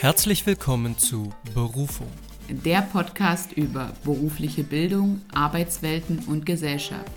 [0.00, 2.06] Herzlich willkommen zu Berufung.
[2.48, 7.10] Der Podcast über berufliche Bildung, Arbeitswelten und Gesellschaft.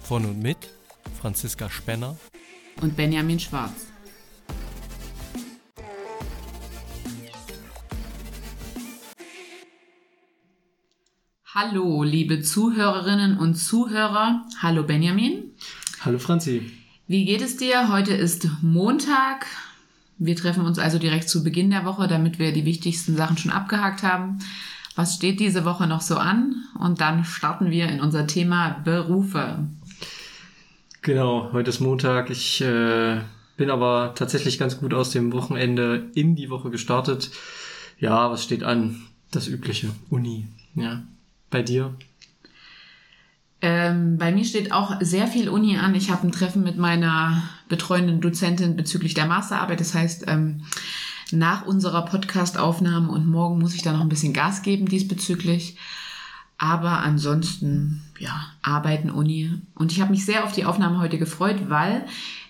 [0.00, 0.56] Von und mit
[1.20, 2.16] Franziska Spenner
[2.82, 3.86] und Benjamin Schwarz.
[11.54, 14.44] Hallo, liebe Zuhörerinnen und Zuhörer.
[14.60, 15.52] Hallo Benjamin.
[16.00, 16.72] Hallo Franzi.
[17.06, 17.88] Wie geht es dir?
[17.92, 19.46] Heute ist Montag.
[20.18, 23.52] Wir treffen uns also direkt zu Beginn der Woche, damit wir die wichtigsten Sachen schon
[23.52, 24.38] abgehakt haben.
[24.94, 26.64] Was steht diese Woche noch so an?
[26.78, 29.58] Und dann starten wir in unser Thema Berufe.
[31.02, 32.30] Genau, heute ist Montag.
[32.30, 33.20] Ich äh,
[33.58, 37.30] bin aber tatsächlich ganz gut aus dem Wochenende in die Woche gestartet.
[37.98, 39.02] Ja, was steht an?
[39.30, 39.90] Das übliche.
[40.08, 40.46] Uni.
[40.74, 41.02] Ja.
[41.50, 41.94] Bei dir?
[43.60, 45.94] Ähm, bei mir steht auch sehr viel Uni an.
[45.94, 49.80] Ich habe ein Treffen mit meiner betreuenden Dozentin bezüglich der Masterarbeit.
[49.80, 50.62] Das heißt, ähm,
[51.32, 55.76] nach unserer Podcast-Aufnahme und morgen muss ich da noch ein bisschen Gas geben diesbezüglich.
[56.58, 59.50] Aber ansonsten, ja, Arbeiten, Uni.
[59.74, 62.06] Und ich habe mich sehr auf die Aufnahme heute gefreut, weil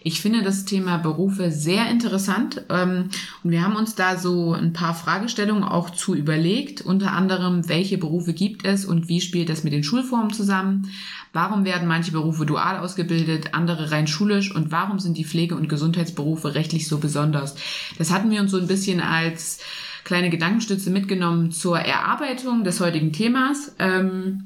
[0.06, 2.62] ich finde das Thema Berufe sehr interessant.
[2.68, 3.10] Ähm,
[3.42, 6.80] und wir haben uns da so ein paar Fragestellungen auch zu überlegt.
[6.80, 10.92] Unter anderem, welche Berufe gibt es und wie spielt das mit den Schulformen zusammen?
[11.32, 14.54] Warum werden manche Berufe dual ausgebildet, andere rein schulisch?
[14.54, 17.56] Und warum sind die Pflege- und Gesundheitsberufe rechtlich so besonders?
[17.98, 19.58] Das hatten wir uns so ein bisschen als
[20.04, 23.74] kleine Gedankenstütze mitgenommen zur Erarbeitung des heutigen Themas.
[23.80, 24.45] Ähm,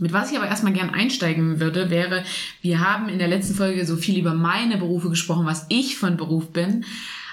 [0.00, 2.24] mit was ich aber erstmal gern einsteigen würde, wäre,
[2.60, 6.16] wir haben in der letzten Folge so viel über meine Berufe gesprochen, was ich von
[6.16, 6.84] Beruf bin.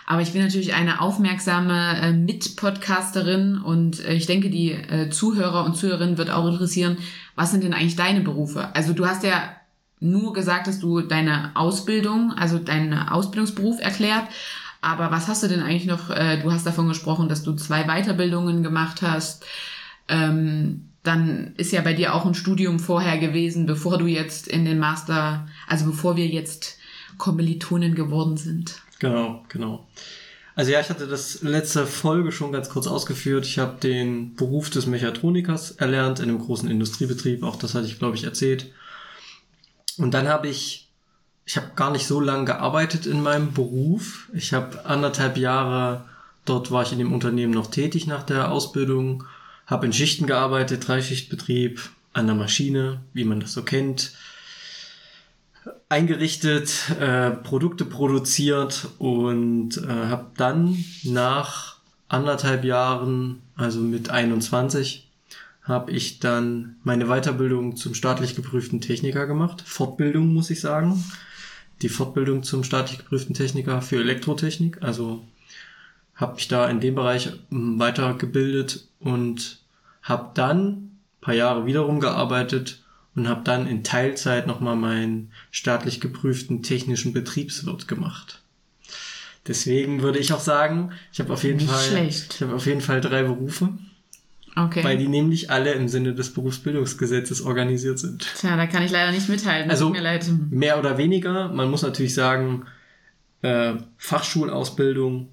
[0.06, 5.66] Aber ich bin natürlich eine aufmerksame äh, Mitpodcasterin und äh, ich denke, die äh, Zuhörer
[5.66, 6.98] und Zuhörerinnen wird auch interessieren,
[7.36, 8.74] was sind denn eigentlich deine Berufe?
[8.76, 9.56] Also du hast ja
[10.00, 14.24] nur gesagt, dass du deine Ausbildung, also deinen Ausbildungsberuf erklärt.
[14.82, 16.10] Aber was hast du denn eigentlich noch?
[16.10, 19.46] Äh, du hast davon gesprochen, dass du zwei Weiterbildungen gemacht hast.
[20.08, 24.66] Ähm, dann ist ja bei dir auch ein Studium vorher gewesen, bevor du jetzt in
[24.66, 26.78] den Master, also bevor wir jetzt
[27.18, 28.82] Kommilitonen geworden sind.
[29.00, 29.88] Genau, genau.
[30.56, 33.46] Also ja, ich hatte das letzte Folge schon ganz kurz ausgeführt.
[33.46, 37.44] Ich habe den Beruf des Mechatronikers erlernt in einem großen Industriebetrieb.
[37.44, 38.72] Auch das hatte ich, glaube ich, erzählt.
[39.98, 40.90] Und dann habe ich
[41.50, 44.30] ich habe gar nicht so lange gearbeitet in meinem Beruf.
[44.34, 46.06] Ich habe anderthalb Jahre,
[46.46, 49.24] dort war ich in dem Unternehmen noch tätig nach der Ausbildung,
[49.70, 54.14] habe in Schichten gearbeitet, Dreischichtbetrieb, an der Maschine, wie man das so kennt,
[55.90, 65.08] eingerichtet, äh, Produkte produziert und äh, habe dann nach anderthalb Jahren, also mit 21,
[65.64, 69.62] habe ich dann meine Weiterbildung zum staatlich geprüften Techniker gemacht.
[69.66, 71.04] Fortbildung, muss ich sagen
[71.82, 74.82] die Fortbildung zum staatlich geprüften Techniker für Elektrotechnik.
[74.82, 75.24] Also
[76.16, 79.59] habe mich da in dem Bereich ähm, weitergebildet und
[80.02, 80.90] habe dann
[81.22, 82.84] paar Jahre wiederum gearbeitet
[83.16, 88.42] und habe dann in Teilzeit nochmal meinen staatlich geprüften technischen Betriebswirt gemacht.
[89.48, 92.36] Deswegen würde ich auch sagen, ich habe auf jeden Nicht Fall, schlecht.
[92.36, 93.70] ich habe auf jeden Fall drei Berufe.
[94.56, 94.84] Okay.
[94.84, 98.28] Weil die nämlich alle im Sinne des Berufsbildungsgesetzes organisiert sind.
[98.38, 99.72] Tja, da kann ich leider nicht mithalten.
[99.72, 99.94] Also
[100.50, 101.50] mehr oder weniger.
[101.50, 102.66] Man muss natürlich sagen,
[103.42, 105.30] äh, Fachschulausbildung,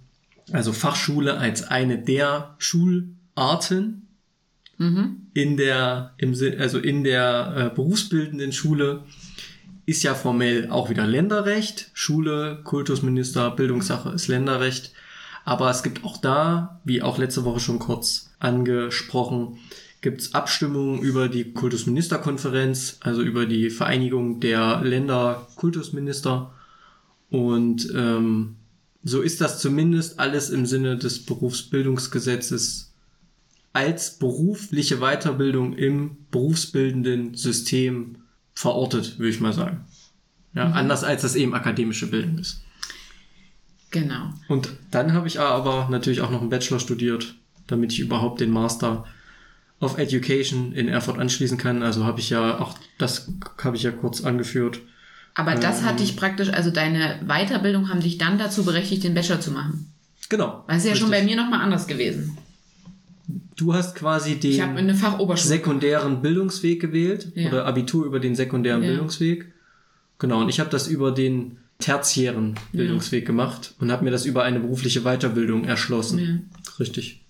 [0.53, 4.06] also Fachschule als eine der Schularten
[4.79, 5.29] mhm.
[5.35, 9.03] in der, im also in der äh, berufsbildenden Schule
[9.87, 11.91] ist ja formell auch wieder Länderrecht.
[11.95, 14.93] Schule, Kultusminister, Bildungssache ist Länderrecht.
[15.45, 19.59] Aber es gibt auch da, wie auch letzte Woche schon kurz angesprochen,
[20.01, 26.53] gibt es Abstimmungen über die Kultusministerkonferenz, also über die Vereinigung der Länder Kultusminister.
[27.31, 28.57] Und ähm,
[29.05, 32.93] so ist das zumindest alles im Sinne des Berufsbildungsgesetzes
[33.77, 38.17] als berufliche Weiterbildung im berufsbildenden System
[38.55, 39.85] verortet, würde ich mal sagen.
[40.55, 40.73] Ja, mhm.
[40.73, 42.63] Anders als das eben akademische Bildung ist.
[43.91, 44.31] Genau.
[44.49, 47.35] Und dann habe ich aber natürlich auch noch einen Bachelor studiert,
[47.67, 49.05] damit ich überhaupt den Master
[49.79, 51.83] of Education in Erfurt anschließen kann.
[51.83, 53.31] Also habe ich ja auch, das
[53.63, 54.81] habe ich ja kurz angeführt.
[55.35, 59.13] Aber das ähm, hat dich praktisch, also deine Weiterbildung haben dich dann dazu berechtigt, den
[59.13, 59.93] Bachelor zu machen.
[60.31, 60.65] Genau.
[60.67, 61.01] Das ist ja richtig.
[61.01, 62.39] schon bei mir nochmal anders gewesen.
[63.57, 64.97] Du hast quasi den
[65.37, 67.49] sekundären Bildungsweg gewählt ja.
[67.49, 68.91] oder Abitur über den sekundären ja.
[68.91, 69.47] Bildungsweg.
[70.19, 73.27] Genau, und ich habe das über den tertiären Bildungsweg ja.
[73.27, 76.51] gemacht und habe mir das über eine berufliche Weiterbildung erschlossen.
[76.79, 77.23] Richtig.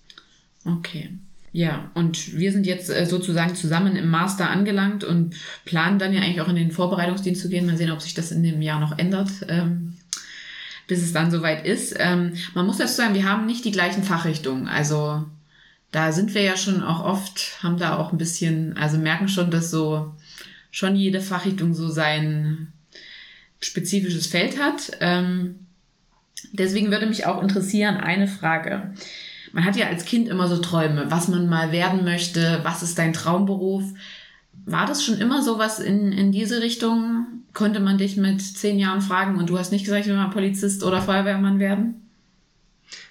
[0.65, 1.11] Okay.
[1.53, 5.35] Ja, und wir sind jetzt äh, sozusagen zusammen im Master angelangt und
[5.65, 7.65] planen dann ja eigentlich auch in den Vorbereitungsdienst zu gehen.
[7.65, 9.29] Mal sehen, ob sich das in dem Jahr noch ändert.
[9.47, 9.93] Ähm,
[10.87, 11.95] bis es dann soweit ist.
[11.99, 14.67] Ähm, man muss dazu sagen, wir haben nicht die gleichen Fachrichtungen.
[14.67, 15.25] Also
[15.91, 19.51] da sind wir ja schon auch oft, haben da auch ein bisschen, also merken schon,
[19.51, 20.13] dass so
[20.69, 22.73] schon jede Fachrichtung so sein
[23.59, 24.91] spezifisches Feld hat.
[24.99, 25.67] Ähm,
[26.51, 28.93] deswegen würde mich auch interessieren, eine Frage.
[29.53, 32.99] Man hat ja als Kind immer so Träume, was man mal werden möchte, was ist
[32.99, 33.83] dein Traumberuf.
[34.65, 37.25] War das schon immer so was in, in diese Richtung?
[37.53, 40.29] Konnte man dich mit zehn Jahren fragen und du hast nicht gesagt, ich will mal
[40.29, 42.06] Polizist oder Feuerwehrmann werden?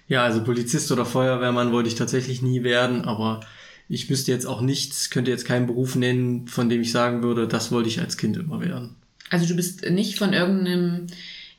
[0.08, 3.40] Ja, also Polizist oder Feuerwehrmann wollte ich tatsächlich nie werden, aber
[3.88, 7.48] ich wüsste jetzt auch nichts, könnte jetzt keinen Beruf nennen, von dem ich sagen würde,
[7.48, 8.96] das wollte ich als Kind immer werden.
[9.30, 11.06] Also du bist nicht von irgendeinem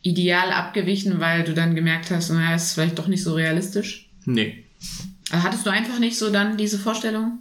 [0.02, 4.10] Ideal abgewichen, weil du dann gemerkt hast, naja, ist vielleicht doch nicht so realistisch?
[4.26, 4.64] Nee.
[5.30, 7.40] Also hattest du einfach nicht so dann diese Vorstellung?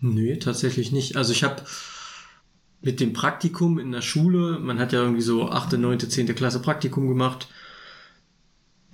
[0.00, 1.16] Nee, tatsächlich nicht.
[1.16, 1.62] Also ich habe
[2.80, 6.34] mit dem Praktikum in der Schule, man hat ja irgendwie so 8., 9., 10.
[6.34, 7.48] Klasse Praktikum gemacht,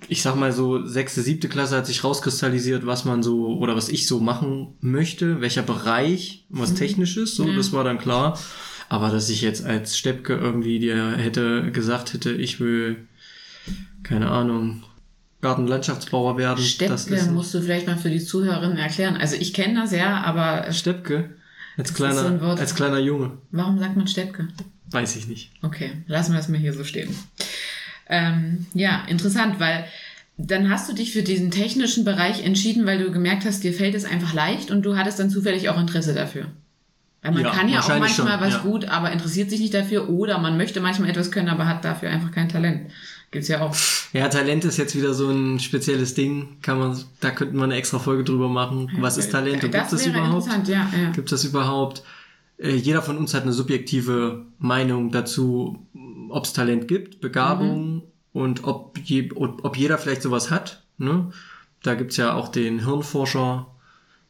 [0.07, 3.89] ich sag mal so, sechste, siebte Klasse hat sich rauskristallisiert, was man so oder was
[3.89, 6.75] ich so machen möchte, welcher Bereich, was mhm.
[6.75, 7.55] technisches, so, ja.
[7.55, 8.39] das war dann klar.
[8.89, 13.07] Aber dass ich jetzt als Steppke irgendwie dir hätte gesagt hätte, ich will,
[14.03, 14.83] keine Ahnung,
[15.41, 16.63] Gartenlandschaftsbauer werden.
[16.63, 19.17] Steppke musst du vielleicht mal für die Zuhörerinnen erklären.
[19.17, 20.71] Also ich kenne das ja, aber.
[20.71, 21.31] Steppke?
[21.77, 23.37] Als kleiner, so als kleiner Junge.
[23.51, 24.47] Warum sagt man Steppke?
[24.89, 25.51] Weiß ich nicht.
[25.61, 27.13] Okay, lassen wir das mal hier so stehen.
[28.09, 29.85] Ähm, ja, interessant, weil
[30.37, 33.95] dann hast du dich für diesen technischen Bereich entschieden, weil du gemerkt hast, dir fällt
[33.95, 36.45] es einfach leicht und du hattest dann zufällig auch Interesse dafür.
[37.23, 38.59] Weil man ja, kann ja auch manchmal schon, was ja.
[38.59, 42.09] gut, aber interessiert sich nicht dafür oder man möchte manchmal etwas können, aber hat dafür
[42.09, 42.91] einfach kein Talent.
[43.31, 43.75] Gibt's ja auch.
[44.13, 46.57] Ja, Talent ist jetzt wieder so ein spezielles Ding.
[46.61, 48.89] Kann man, da könnten wir eine extra Folge drüber machen.
[48.99, 50.67] Was ist Talent und gibt es überhaupt?
[50.67, 50.89] Ja.
[51.13, 52.03] Gibt es das überhaupt?
[52.57, 55.85] Äh, jeder von uns hat eine subjektive Meinung dazu,
[56.29, 58.03] ob es Talent gibt, Begabung mhm.
[58.33, 60.83] und ob, je, ob jeder vielleicht sowas hat.
[60.97, 61.31] Ne?
[61.83, 63.67] Da gibt's ja auch den Hirnforscher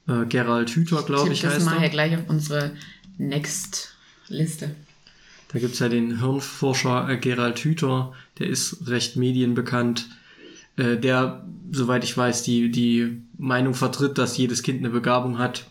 [0.07, 2.71] äh, Gerald Hüther, glaube ich, heißt das mal hier gleich auf unsere
[3.17, 4.75] Next-Liste.
[5.49, 10.09] Da gibt's ja den Hirnforscher äh, Gerald Hüther, der ist recht medienbekannt,
[10.75, 15.69] äh, der, soweit ich weiß, die, die Meinung vertritt, dass jedes Kind eine Begabung hat.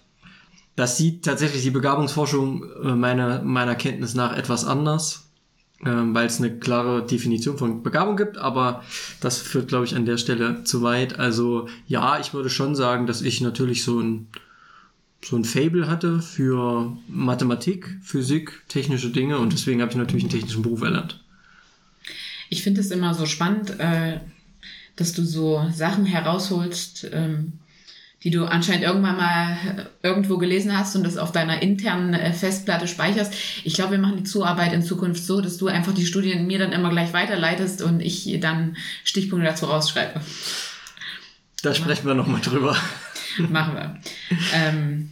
[0.77, 5.26] Das sieht tatsächlich die Begabungsforschung äh, meiner, meiner Kenntnis nach etwas anders
[5.85, 8.83] ähm, weil es eine klare Definition von Begabung gibt, aber
[9.21, 11.19] das führt, glaube ich, an der Stelle zu weit.
[11.19, 14.29] Also ja, ich würde schon sagen, dass ich natürlich so ein
[15.25, 20.31] so ein Fable hatte für Mathematik, Physik, technische Dinge und deswegen habe ich natürlich einen
[20.33, 21.21] technischen Beruf erlernt.
[22.49, 24.21] Ich finde es immer so spannend, äh,
[24.95, 27.55] dass du so Sachen herausholst, ähm,
[28.27, 32.89] die du anscheinend irgendwann mal irgendwo gelesen hast und das auf deiner internen äh, Festplatte
[32.89, 33.33] speicherst.
[33.63, 36.59] Ich glaube, wir machen die Zuarbeit in Zukunft so, dass du einfach die Studien mir
[36.59, 40.21] dann immer gleich weiterleitest und ich dann Stichpunkte dazu rausschreibe.
[41.63, 42.77] Da sprechen wir nochmal drüber.
[43.49, 44.01] Machen wir.
[44.53, 45.11] Ähm,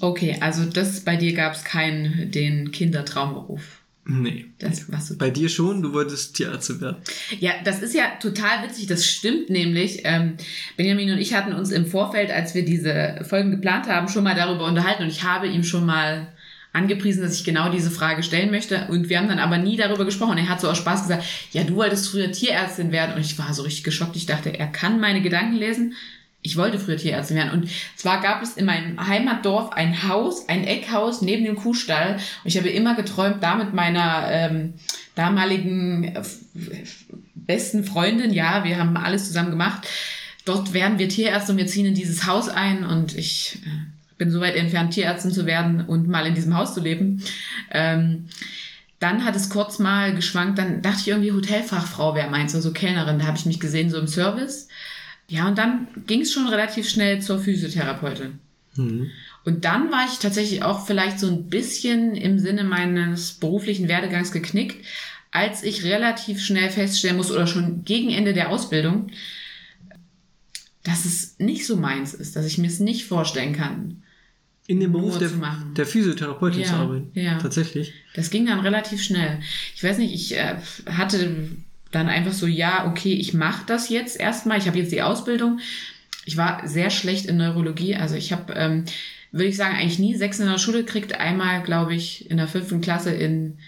[0.00, 3.82] okay, also das bei dir gab es keinen den Kindertraumberuf.
[4.08, 4.46] Nee.
[4.60, 6.98] Das, was du Bei dir schon, du wolltest Tierarzt werden.
[7.40, 10.02] Ja, das ist ja total witzig, das stimmt nämlich.
[10.04, 10.34] Ähm,
[10.76, 14.36] Benjamin und ich hatten uns im Vorfeld, als wir diese Folgen geplant haben, schon mal
[14.36, 16.28] darüber unterhalten und ich habe ihm schon mal
[16.72, 20.04] angepriesen, dass ich genau diese Frage stellen möchte und wir haben dann aber nie darüber
[20.04, 20.38] gesprochen.
[20.38, 23.52] Er hat so aus Spaß gesagt, ja, du wolltest früher Tierärztin werden und ich war
[23.54, 24.14] so richtig geschockt.
[24.14, 25.94] Ich dachte, er kann meine Gedanken lesen
[26.42, 27.50] ich wollte früher Tierärztin werden.
[27.50, 32.14] Und zwar gab es in meinem Heimatdorf ein Haus, ein Eckhaus neben dem Kuhstall.
[32.14, 34.74] Und ich habe immer geträumt, da mit meiner ähm,
[35.16, 36.22] damaligen äh,
[37.34, 39.86] besten Freundin, ja, wir haben alles zusammen gemacht.
[40.44, 43.68] Dort werden wir Tierärzte und wir ziehen in dieses Haus ein und ich äh,
[44.18, 47.22] bin so weit entfernt, Tierärztin zu werden und mal in diesem Haus zu leben.
[47.72, 48.28] Ähm,
[48.98, 53.18] dann hat es kurz mal geschwankt, dann dachte ich irgendwie Hotelfachfrau wäre meins, also Kellnerin,
[53.18, 54.68] da habe ich mich gesehen, so im Service.
[55.28, 58.38] Ja, und dann ging es schon relativ schnell zur Physiotherapeutin.
[58.76, 59.10] Mhm.
[59.44, 64.32] Und dann war ich tatsächlich auch vielleicht so ein bisschen im Sinne meines beruflichen Werdegangs
[64.32, 64.84] geknickt,
[65.30, 69.10] als ich relativ schnell feststellen muss oder schon gegen Ende der Ausbildung,
[70.82, 74.02] dass es nicht so meins ist, dass ich mir es nicht vorstellen kann.
[74.68, 75.30] In dem Beruf der,
[75.76, 77.10] der Physiotherapeutin ja, zu arbeiten.
[77.14, 77.38] Ja.
[77.38, 77.92] Tatsächlich.
[78.14, 79.40] Das ging dann relativ schnell.
[79.74, 80.56] Ich weiß nicht, ich äh,
[80.86, 81.50] hatte
[81.96, 85.60] dann einfach so, ja, okay, ich mache das jetzt erstmal, ich habe jetzt die Ausbildung.
[86.24, 88.84] Ich war sehr schlecht in Neurologie, also ich habe, ähm,
[89.32, 91.18] würde ich sagen, eigentlich nie sechs in der Schule gekriegt.
[91.18, 93.58] Einmal, glaube ich, in der fünften Klasse in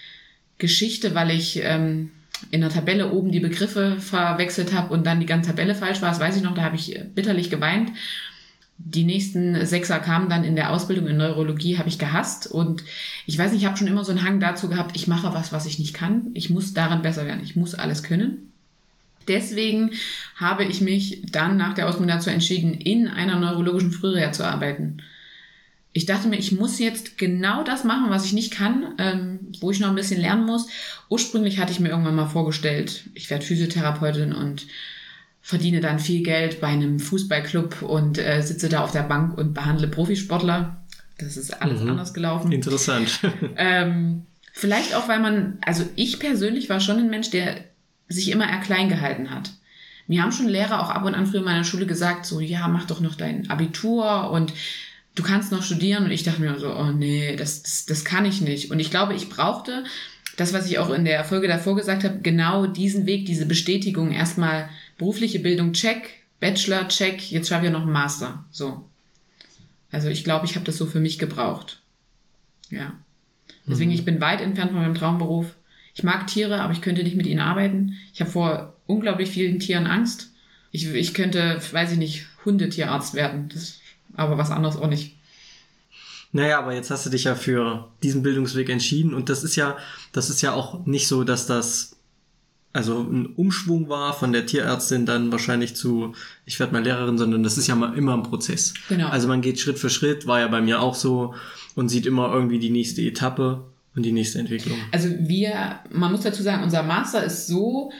[0.58, 2.10] Geschichte, weil ich ähm,
[2.50, 6.10] in der Tabelle oben die Begriffe verwechselt habe und dann die ganze Tabelle falsch war.
[6.10, 7.92] Das weiß ich noch, da habe ich bitterlich geweint
[8.78, 12.46] die nächsten Sechser kamen dann in der Ausbildung in Neurologie, habe ich gehasst.
[12.46, 12.84] Und
[13.26, 15.52] ich weiß nicht, ich habe schon immer so einen Hang dazu gehabt, ich mache was,
[15.52, 16.28] was ich nicht kann.
[16.34, 17.42] Ich muss daran besser werden.
[17.42, 18.52] Ich muss alles können.
[19.26, 19.90] Deswegen
[20.36, 25.02] habe ich mich dann nach der Ausbildung dazu entschieden, in einer neurologischen Frühreha zu arbeiten.
[25.92, 29.70] Ich dachte mir, ich muss jetzt genau das machen, was ich nicht kann, ähm, wo
[29.70, 30.68] ich noch ein bisschen lernen muss.
[31.08, 34.66] Ursprünglich hatte ich mir irgendwann mal vorgestellt, ich werde Physiotherapeutin und
[35.48, 39.54] verdiene dann viel Geld bei einem Fußballclub und äh, sitze da auf der Bank und
[39.54, 40.76] behandle Profisportler.
[41.16, 41.88] Das ist alles mhm.
[41.88, 42.52] anders gelaufen.
[42.52, 43.20] Interessant.
[43.56, 47.64] ähm, vielleicht auch, weil man, also ich persönlich war schon ein Mensch, der
[48.08, 49.50] sich immer eher klein gehalten hat.
[50.06, 52.68] Mir haben schon Lehrer auch ab und an früher in meiner Schule gesagt, so, ja,
[52.68, 54.52] mach doch noch dein Abitur und
[55.14, 56.04] du kannst noch studieren.
[56.04, 58.70] Und ich dachte mir so, oh nee, das, das, das kann ich nicht.
[58.70, 59.84] Und ich glaube, ich brauchte
[60.36, 64.12] das, was ich auch in der Folge davor gesagt habe, genau diesen Weg, diese Bestätigung.
[64.12, 68.44] Erstmal berufliche Bildung, check, Bachelor, check, jetzt schreibe ich noch einen Master.
[68.50, 68.84] So.
[69.90, 71.80] Also ich glaube, ich habe das so für mich gebraucht.
[72.70, 72.92] Ja.
[73.66, 73.96] Deswegen, mhm.
[73.96, 75.54] ich bin weit entfernt von meinem Traumberuf.
[75.94, 77.96] Ich mag Tiere, aber ich könnte nicht mit ihnen arbeiten.
[78.12, 80.30] Ich habe vor unglaublich vielen Tieren Angst.
[80.70, 83.48] Ich, ich könnte, weiß ich nicht, Hundetierarzt werden.
[83.52, 83.80] Das,
[84.14, 85.16] aber was anderes auch nicht.
[86.30, 89.78] Naja, aber jetzt hast du dich ja für diesen Bildungsweg entschieden und das ist ja,
[90.12, 91.96] das ist ja auch nicht so, dass das
[92.72, 97.42] also ein Umschwung war von der Tierärztin dann wahrscheinlich zu, ich werde mal Lehrerin, sondern
[97.42, 98.74] das ist ja mal immer ein Prozess.
[98.88, 99.08] Genau.
[99.08, 101.34] Also man geht Schritt für Schritt, war ja bei mir auch so
[101.74, 103.64] und sieht immer irgendwie die nächste Etappe
[103.96, 104.78] und die nächste Entwicklung?
[104.92, 107.90] Also wir, man muss dazu sagen, unser Master ist so,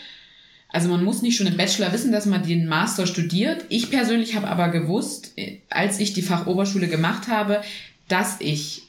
[0.69, 3.65] also man muss nicht schon im Bachelor wissen, dass man den Master studiert.
[3.71, 5.33] Ich persönlich habe aber gewusst,
[5.71, 7.63] als ich die Fachoberschule gemacht habe,
[8.07, 8.88] dass ich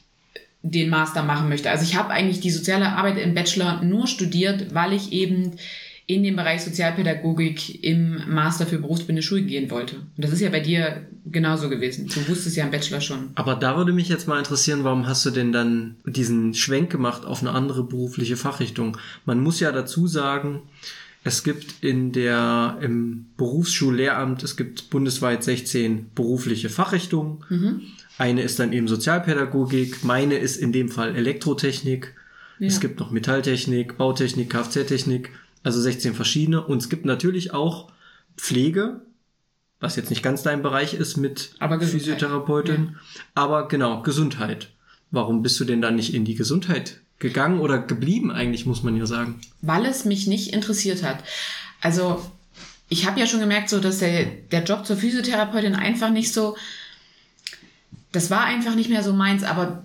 [0.62, 1.70] den Master machen möchte.
[1.70, 5.52] Also ich habe eigentlich die soziale Arbeit im Bachelor nur studiert, weil ich eben
[6.06, 9.94] in den Bereich Sozialpädagogik im Master für berufsbildende Schule gehen wollte.
[9.94, 12.08] Und das ist ja bei dir genauso gewesen.
[12.08, 13.30] Du wusstest ja im Bachelor schon.
[13.36, 17.24] Aber da würde mich jetzt mal interessieren, warum hast du denn dann diesen Schwenk gemacht
[17.24, 18.96] auf eine andere berufliche Fachrichtung?
[19.24, 20.62] Man muss ja dazu sagen,
[21.22, 27.44] es gibt in der, im Berufsschullehramt, es gibt bundesweit 16 berufliche Fachrichtungen.
[27.48, 27.82] Mhm.
[28.20, 32.14] Eine ist dann eben Sozialpädagogik, meine ist in dem Fall Elektrotechnik.
[32.58, 32.66] Ja.
[32.66, 35.30] Es gibt noch Metalltechnik, Bautechnik, Kfz-Technik
[35.62, 36.62] also 16 verschiedene.
[36.62, 37.90] Und es gibt natürlich auch
[38.36, 39.00] Pflege,
[39.80, 42.90] was jetzt nicht ganz dein Bereich ist mit Physiotherapeutin.
[42.92, 42.98] Ja.
[43.34, 44.68] Aber genau, Gesundheit.
[45.10, 48.98] Warum bist du denn dann nicht in die Gesundheit gegangen oder geblieben eigentlich, muss man
[48.98, 49.40] ja sagen?
[49.62, 51.24] Weil es mich nicht interessiert hat.
[51.80, 52.22] Also
[52.90, 56.54] ich habe ja schon gemerkt, so dass der, der Job zur Physiotherapeutin einfach nicht so,
[58.12, 59.84] das war einfach nicht mehr so meins, aber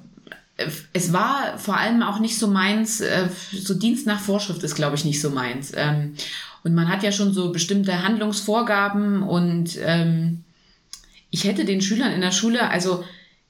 [0.94, 4.96] es war vor allem auch nicht so meins, äh, so Dienst nach Vorschrift ist, glaube
[4.96, 5.74] ich, nicht so meins.
[5.76, 6.16] Ähm,
[6.64, 10.44] und man hat ja schon so bestimmte Handlungsvorgaben und ähm,
[11.30, 13.04] ich hätte den Schülern in der Schule, also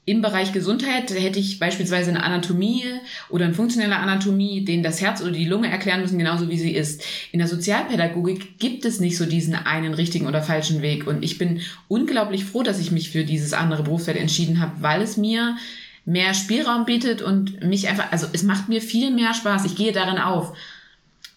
[0.08, 2.84] im Bereich Gesundheit hätte ich beispielsweise eine Anatomie
[3.28, 6.70] oder eine funktionelle Anatomie, denen das Herz oder die Lunge erklären müssen, genauso wie sie
[6.70, 7.02] ist.
[7.32, 11.08] In der Sozialpädagogik gibt es nicht so diesen einen richtigen oder falschen Weg.
[11.08, 15.02] Und ich bin unglaublich froh, dass ich mich für dieses andere Berufsfeld entschieden habe, weil
[15.02, 15.56] es mir
[16.04, 19.64] mehr Spielraum bietet und mich einfach, also es macht mir viel mehr Spaß.
[19.64, 20.56] Ich gehe darin auf.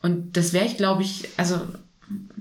[0.04, 1.60] Und das wäre ich, glaube ich, also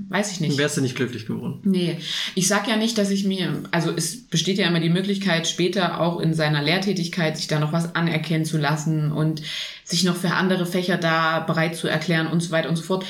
[0.09, 0.59] weiß ich nicht.
[0.59, 1.61] Wärst du nicht glücklich geworden?
[1.65, 1.99] Nee.
[2.35, 6.01] Ich sag ja nicht, dass ich mir, also es besteht ja immer die Möglichkeit, später
[6.01, 9.43] auch in seiner Lehrtätigkeit sich da noch was anerkennen zu lassen und
[9.85, 13.05] sich noch für andere Fächer da bereit zu erklären und so weiter und so fort.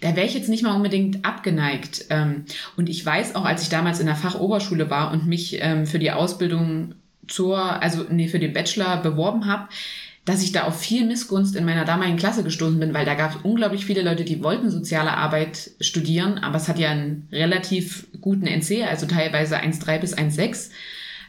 [0.00, 2.06] Da wäre ich jetzt nicht mal unbedingt abgeneigt.
[2.10, 2.44] Ähm,
[2.76, 5.98] und ich weiß auch, als ich damals in der Fachoberschule war und mich ähm, für
[5.98, 6.94] die Ausbildung
[7.28, 9.68] zur, also nee, für den Bachelor beworben habe,
[10.24, 13.34] dass ich da auf viel Missgunst in meiner damaligen Klasse gestoßen bin, weil da gab
[13.34, 18.06] es unglaublich viele Leute, die wollten soziale Arbeit studieren, aber es hat ja einen relativ
[18.20, 20.70] guten NC, also teilweise 1,3 bis 1,6.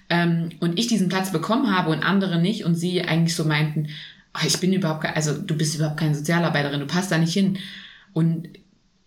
[0.10, 3.88] Ähm, und ich diesen Platz bekommen habe und andere nicht und sie eigentlich so meinten,
[4.36, 7.58] oh, ich bin überhaupt, also du bist überhaupt keine Sozialarbeiterin, du passt da nicht hin.
[8.14, 8.50] Und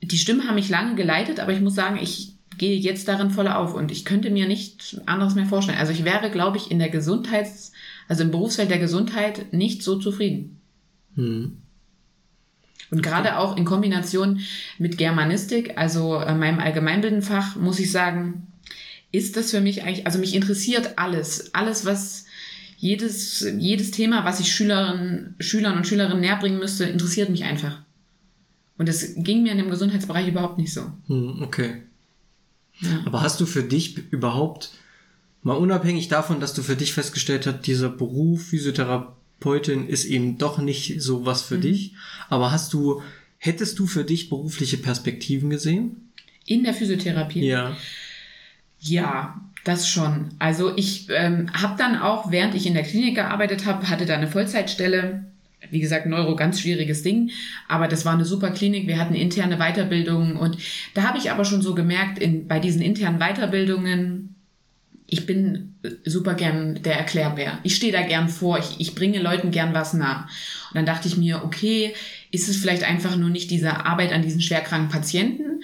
[0.02, 3.48] die Stimmen haben mich lange geleitet, aber ich muss sagen, ich gehe jetzt darin voll
[3.48, 5.78] auf und ich könnte mir nicht anderes mehr vorstellen.
[5.78, 7.72] Also ich wäre, glaube ich, in der Gesundheits-,
[8.08, 10.60] also im Berufsfeld der Gesundheit nicht so zufrieden.
[11.14, 11.58] Hm.
[12.90, 14.40] Und gerade auch in Kombination
[14.78, 18.46] mit Germanistik, also äh, meinem allgemeinbildenden Fach, muss ich sagen,
[19.10, 22.26] ist das für mich eigentlich, also mich interessiert alles, alles, was
[22.76, 27.82] jedes, jedes Thema, was ich Schülerinnen, Schülern und Schülerinnen näher bringen müsste, interessiert mich einfach.
[28.78, 30.92] Und das ging mir in dem Gesundheitsbereich überhaupt nicht so.
[31.06, 31.82] Hm, okay.
[33.06, 34.72] Aber hast du für dich überhaupt,
[35.46, 40.58] mal unabhängig davon, dass du für dich festgestellt hast, dieser Beruf Physiotherapeutin ist eben doch
[40.58, 41.60] nicht so was für mhm.
[41.60, 41.94] dich,
[42.28, 43.00] aber hast du,
[43.38, 46.10] hättest du für dich berufliche Perspektiven gesehen?
[46.46, 47.46] In der Physiotherapie?
[47.46, 47.76] Ja.
[48.80, 50.30] Ja, das schon.
[50.40, 54.14] Also ich ähm, habe dann auch, während ich in der Klinik gearbeitet habe, hatte da
[54.14, 55.26] eine Vollzeitstelle
[55.70, 57.30] wie gesagt, Neuro ganz schwieriges Ding,
[57.66, 58.86] aber das war eine super Klinik.
[58.86, 60.58] Wir hatten interne Weiterbildungen und
[60.94, 64.35] da habe ich aber schon so gemerkt, in, bei diesen internen Weiterbildungen,
[65.08, 67.58] ich bin super gern der Erklärbär.
[67.62, 70.28] Ich stehe da gern vor, ich, ich bringe Leuten gern was nah.
[70.70, 71.94] Und dann dachte ich mir, okay,
[72.32, 75.62] ist es vielleicht einfach nur nicht diese Arbeit an diesen schwerkranken Patienten?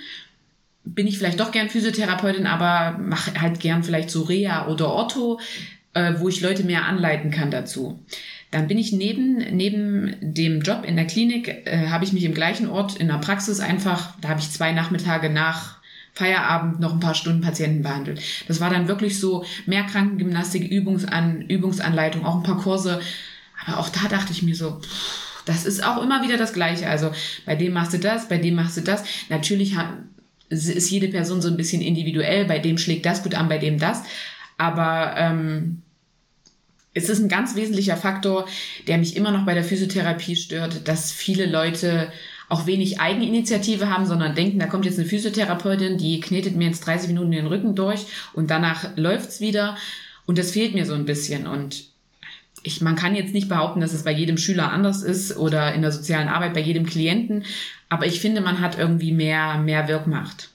[0.85, 5.41] Bin ich vielleicht doch gern Physiotherapeutin, aber mache halt gern vielleicht so Reha oder Ortho,
[5.95, 8.01] äh, wo ich Leute mehr anleiten kann dazu.
[8.53, 12.35] Dann bin ich neben, neben dem Job in der Klinik, äh, habe ich mich im
[12.35, 15.82] gleichen Ort in der Praxis einfach, da habe ich zwei Nachmittage nach
[16.15, 18.21] Feierabend noch ein paar Stunden Patienten behandelt.
[18.47, 23.01] Das war dann wirklich so mehr Krankengymnastik, Übungsan Übungsanleitung, auch ein paar Kurse.
[23.65, 26.89] Aber auch da dachte ich mir so, pff, das ist auch immer wieder das Gleiche.
[26.89, 27.13] Also
[27.47, 29.05] bei dem machst du das, bei dem machst du das.
[29.29, 29.75] Natürlich
[30.51, 32.45] ist jede Person so ein bisschen individuell.
[32.45, 34.03] Bei dem schlägt das gut an, bei dem das.
[34.59, 35.83] Aber ähm,
[36.95, 38.47] es ist ein ganz wesentlicher Faktor,
[38.87, 42.13] der mich immer noch bei der Physiotherapie stört, dass viele Leute
[42.53, 46.87] auch wenig Eigeninitiative haben, sondern denken, da kommt jetzt eine Physiotherapeutin, die knetet mir jetzt
[46.87, 48.05] 30 Minuten den Rücken durch
[48.35, 49.79] und danach läuft's wieder.
[50.27, 51.47] Und das fehlt mir so ein bisschen.
[51.47, 51.85] Und
[52.63, 55.81] ich, man kann jetzt nicht behaupten, dass es bei jedem Schüler anders ist oder in
[55.81, 57.45] der sozialen Arbeit bei jedem Klienten,
[57.89, 60.51] aber ich finde, man hat irgendwie mehr, mehr Wirkmacht.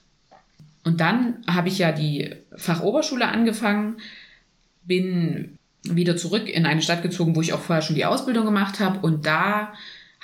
[0.84, 3.96] Und dann habe ich ja die Fachoberschule angefangen,
[4.84, 8.78] bin wieder zurück in eine Stadt gezogen, wo ich auch vorher schon die Ausbildung gemacht
[8.78, 9.72] habe und da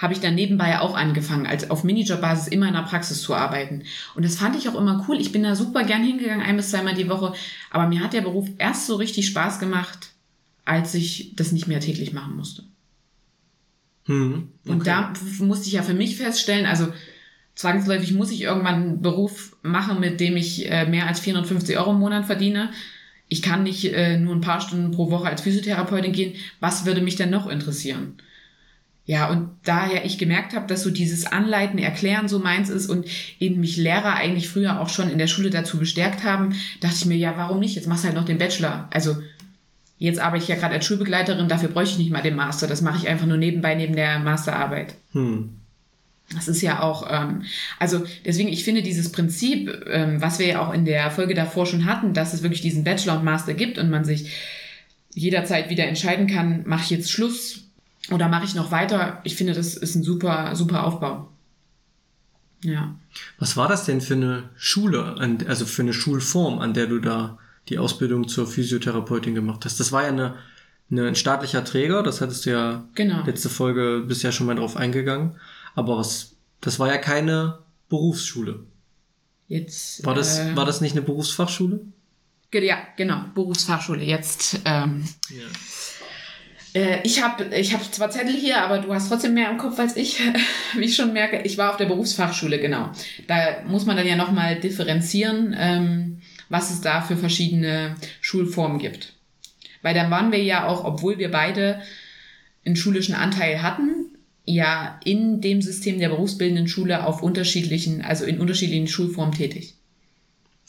[0.05, 3.83] habe ich dann nebenbei auch angefangen, als auf Minijob-Basis immer in der Praxis zu arbeiten.
[4.15, 5.19] Und das fand ich auch immer cool.
[5.19, 7.33] Ich bin da super gern hingegangen, ein bis zweimal die Woche.
[7.71, 10.11] Aber mir hat der Beruf erst so richtig Spaß gemacht,
[10.67, 12.65] als ich das nicht mehr täglich machen musste.
[14.05, 14.73] Hm, okay.
[14.73, 16.93] Und da musste ich ja für mich feststellen, also
[17.55, 21.93] zwangsläufig muss ich irgendwann einen Beruf machen, mit dem ich äh, mehr als 450 Euro
[21.93, 22.71] im Monat verdiene.
[23.29, 26.35] Ich kann nicht äh, nur ein paar Stunden pro Woche als Physiotherapeutin gehen.
[26.61, 28.19] Was würde mich denn noch interessieren?
[29.07, 33.07] Ja, und daher ich gemerkt habe, dass so dieses Anleiten, Erklären so meins ist und
[33.39, 37.07] eben mich Lehrer eigentlich früher auch schon in der Schule dazu bestärkt haben, dachte ich
[37.07, 37.75] mir, ja, warum nicht?
[37.75, 38.89] Jetzt machst du halt noch den Bachelor.
[38.91, 39.19] Also
[39.99, 42.67] jetzt arbeite ich ja gerade als Schulbegleiterin, dafür bräuchte ich nicht mal den Master.
[42.67, 44.95] Das mache ich einfach nur nebenbei neben der Masterarbeit.
[45.13, 45.51] Hm.
[46.35, 47.43] Das ist ja auch, ähm,
[47.79, 51.67] also deswegen, ich finde dieses Prinzip, ähm, was wir ja auch in der Folge davor
[51.67, 54.33] schon hatten, dass es wirklich diesen Bachelor und Master gibt und man sich
[55.13, 57.64] jederzeit wieder entscheiden kann, mache ich jetzt Schluss
[58.11, 59.21] oder mache ich noch weiter?
[59.25, 61.29] Ich finde, das ist ein super, super Aufbau.
[62.63, 62.95] Ja.
[63.39, 67.39] Was war das denn für eine Schule, also für eine Schulform, an der du da
[67.69, 69.81] die Ausbildung zur Physiotherapeutin gemacht hast?
[69.81, 70.35] Das war ja eine,
[70.91, 73.25] eine, ein staatlicher Träger, das hattest du ja genau.
[73.25, 75.37] letzte Folge bisher schon mal drauf eingegangen.
[75.75, 78.61] Aber was, das war ja keine Berufsschule.
[79.47, 80.05] Jetzt.
[80.07, 81.81] War das, äh, war das nicht eine Berufsfachschule?
[82.53, 84.05] Ja, genau, Berufsfachschule.
[84.05, 85.45] Jetzt ähm, ja.
[86.75, 89.79] Äh, ich habe ich hab zwar Zettel hier, aber du hast trotzdem mehr im Kopf
[89.79, 90.21] als ich,
[90.77, 91.41] wie ich schon merke.
[91.43, 92.91] Ich war auf der Berufsfachschule, genau.
[93.27, 99.13] Da muss man dann ja nochmal differenzieren, ähm, was es da für verschiedene Schulformen gibt.
[99.83, 101.81] Weil dann waren wir ja auch, obwohl wir beide
[102.67, 104.07] einen schulischen Anteil hatten,
[104.47, 109.74] ja in dem System der berufsbildenden Schule auf unterschiedlichen, also in unterschiedlichen Schulformen tätig.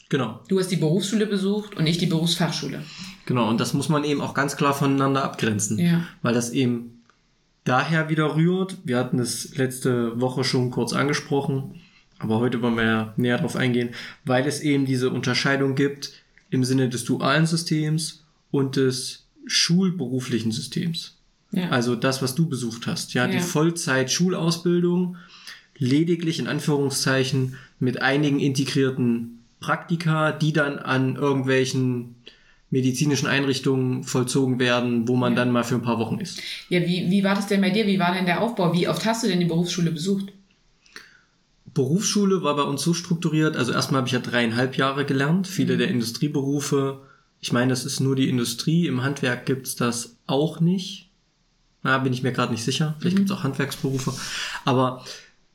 [0.10, 0.42] Genau.
[0.48, 2.84] Du hast die Berufsschule besucht und ich die Berufsfachschule.
[3.26, 6.06] Genau, und das muss man eben auch ganz klar voneinander abgrenzen, ja.
[6.22, 7.02] weil das eben
[7.64, 8.78] daher wieder rührt.
[8.84, 11.82] Wir hatten es letzte Woche schon kurz angesprochen,
[12.20, 13.90] aber heute wollen wir ja näher darauf eingehen,
[14.26, 16.14] weil es eben diese Unterscheidung gibt
[16.52, 21.18] im Sinne des dualen Systems und des schulberuflichen Systems.
[21.52, 21.70] Ja.
[21.70, 23.14] Also das, was du besucht hast.
[23.14, 23.32] Ja, ja.
[23.32, 25.18] die Vollzeit-Schulausbildung,
[25.78, 32.16] lediglich in Anführungszeichen mit einigen integrierten Praktika, die dann an irgendwelchen
[32.70, 35.38] medizinischen Einrichtungen vollzogen werden, wo man ja.
[35.38, 36.42] dann mal für ein paar Wochen ist.
[36.70, 37.88] Ja, wie, wie war das denn bei dir?
[37.88, 38.74] Wie war denn der Aufbau?
[38.74, 40.34] Wie oft hast du denn die Berufsschule besucht?
[41.74, 45.76] Berufsschule war bei uns so strukturiert, also erstmal habe ich ja dreieinhalb Jahre gelernt, viele
[45.76, 45.80] mhm.
[45.80, 47.02] der Industrieberufe,
[47.42, 51.10] ich meine, das ist nur die Industrie, im Handwerk gibt's das auch nicht.
[51.84, 53.20] Na, bin ich mir gerade nicht sicher, vielleicht mhm.
[53.20, 54.14] gibt's auch Handwerksberufe,
[54.64, 55.04] aber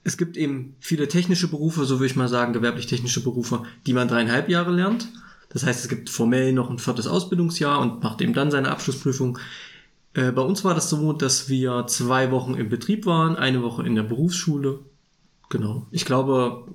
[0.02, 4.08] es gibt eben viele technische Berufe, so würde ich mal sagen, gewerblich-technische Berufe, die man
[4.08, 5.08] dreieinhalb Jahre lernt.
[5.50, 9.38] Das heißt, es gibt formell noch ein viertes Ausbildungsjahr und macht eben dann seine Abschlussprüfung.
[10.14, 13.84] Äh, bei uns war das so, dass wir zwei Wochen im Betrieb waren, eine Woche
[13.86, 14.80] in der Berufsschule.
[15.48, 15.86] Genau.
[15.90, 16.68] Ich glaube,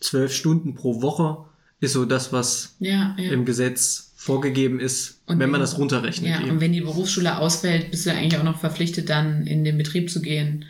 [0.00, 1.44] zwölf Stunden pro Woche
[1.80, 3.30] ist so das, was ja, ja.
[3.30, 6.30] im Gesetz vorgegeben ist, und wenn man das runterrechnet.
[6.30, 6.52] Ja, eben.
[6.52, 10.10] und wenn die Berufsschule ausfällt, bist du eigentlich auch noch verpflichtet, dann in den Betrieb
[10.10, 10.64] zu gehen.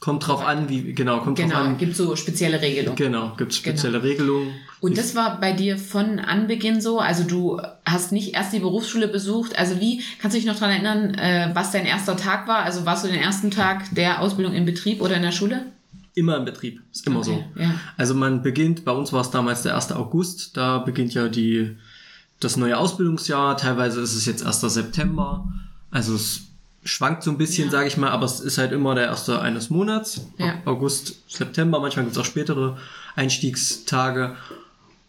[0.00, 1.78] Kommt drauf an, wie, genau, kommt genau, drauf an.
[1.78, 2.96] gibt so spezielle Regelungen.
[2.96, 4.10] Genau, gibt spezielle genau.
[4.10, 4.54] Regelungen.
[4.80, 7.00] Und das war bei dir von Anbeginn so?
[7.00, 9.58] Also du hast nicht erst die Berufsschule besucht.
[9.58, 12.62] Also wie, kannst du dich noch daran erinnern, äh, was dein erster Tag war?
[12.64, 15.66] Also warst du den ersten Tag der Ausbildung im Betrieb oder in der Schule?
[16.14, 17.62] Immer im Betrieb, ist immer okay, so.
[17.62, 17.74] Ja.
[17.98, 19.92] Also man beginnt, bei uns war es damals der 1.
[19.92, 21.76] August, da beginnt ja die,
[22.40, 24.60] das neue Ausbildungsjahr, teilweise ist es jetzt 1.
[24.62, 25.46] September.
[25.90, 26.49] Also es
[26.82, 27.72] schwankt so ein bisschen, ja.
[27.72, 30.22] sage ich mal, aber es ist halt immer der erste eines Monats.
[30.38, 30.54] Ja.
[30.64, 32.78] August, September, manchmal gibt es auch spätere
[33.16, 34.36] Einstiegstage.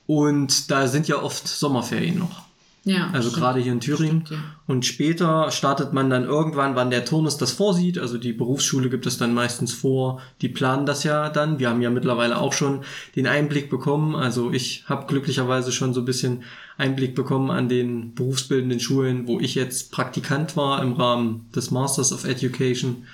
[0.08, 2.44] Und da sind ja oft Sommerferien noch.
[2.84, 3.44] Ja, also stimmt.
[3.44, 4.26] gerade hier in Thüringen.
[4.26, 4.56] Stimmt, ja.
[4.66, 8.00] Und später startet man dann irgendwann, wann der Turnus das vorsieht.
[8.00, 10.20] Also die Berufsschule gibt es dann meistens vor.
[10.42, 11.60] Die planen das ja dann.
[11.60, 12.84] Wir haben ja mittlerweile auch schon
[13.16, 14.16] den Einblick bekommen.
[14.16, 16.44] Also ich habe glücklicherweise schon so ein bisschen
[16.78, 22.12] Einblick bekommen an den berufsbildenden Schulen, wo ich jetzt Praktikant war im Rahmen des Masters
[22.12, 23.06] of Education.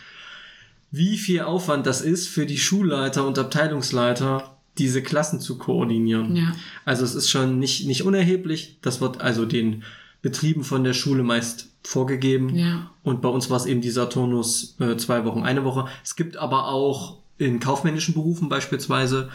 [0.91, 6.35] Wie viel Aufwand das ist für die Schulleiter und Abteilungsleiter, diese Klassen zu koordinieren.
[6.35, 6.53] Ja.
[6.85, 8.77] Also es ist schon nicht, nicht unerheblich.
[8.81, 9.83] Das wird also den
[10.21, 12.55] Betrieben von der Schule meist vorgegeben.
[12.55, 12.91] Ja.
[13.03, 15.87] Und bei uns war es eben dieser Turnus äh, zwei Wochen, eine Woche.
[16.03, 19.29] Es gibt aber auch in kaufmännischen Berufen beispielsweise,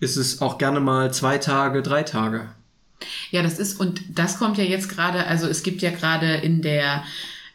[0.00, 2.48] ist es auch gerne mal zwei Tage, drei Tage.
[3.30, 6.62] Ja, das ist, und das kommt ja jetzt gerade, also es gibt ja gerade in
[6.62, 7.04] der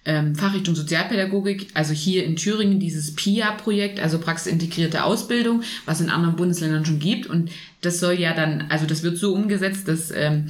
[0.05, 6.35] ähm, Fachrichtung Sozialpädagogik, also hier in Thüringen dieses PIA-Projekt, also praxisintegrierte Ausbildung, was in anderen
[6.35, 7.27] Bundesländern schon gibt.
[7.27, 10.47] Und das soll ja dann, also das wird so umgesetzt, dass ähm,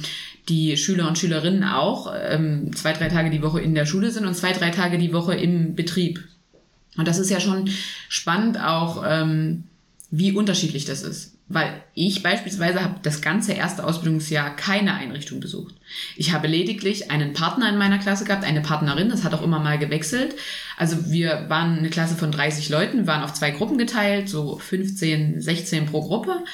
[0.48, 4.26] die Schüler und Schülerinnen auch ähm, zwei, drei Tage die Woche in der Schule sind
[4.26, 6.22] und zwei, drei Tage die Woche im Betrieb.
[6.96, 7.70] Und das ist ja schon
[8.08, 9.64] spannend auch, ähm,
[10.10, 11.33] wie unterschiedlich das ist.
[11.46, 15.74] Weil ich beispielsweise habe das ganze erste Ausbildungsjahr keine Einrichtung besucht.
[16.16, 19.58] Ich habe lediglich einen Partner in meiner Klasse gehabt, eine Partnerin, das hat auch immer
[19.58, 20.34] mal gewechselt.
[20.78, 25.42] Also wir waren eine Klasse von 30 Leuten, waren auf zwei Gruppen geteilt, so 15,
[25.42, 26.44] 16 pro Gruppe.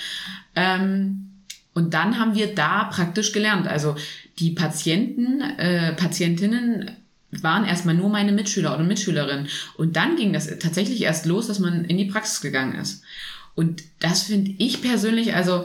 [0.56, 1.30] Ähm,
[1.72, 3.68] und dann haben wir da praktisch gelernt.
[3.68, 3.94] Also
[4.40, 6.90] die Patienten, äh, Patientinnen
[7.30, 9.48] waren erstmal nur meine Mitschüler oder Mitschülerinnen.
[9.76, 13.04] Und dann ging das tatsächlich erst los, dass man in die Praxis gegangen ist.
[13.54, 15.64] Und das finde ich persönlich, also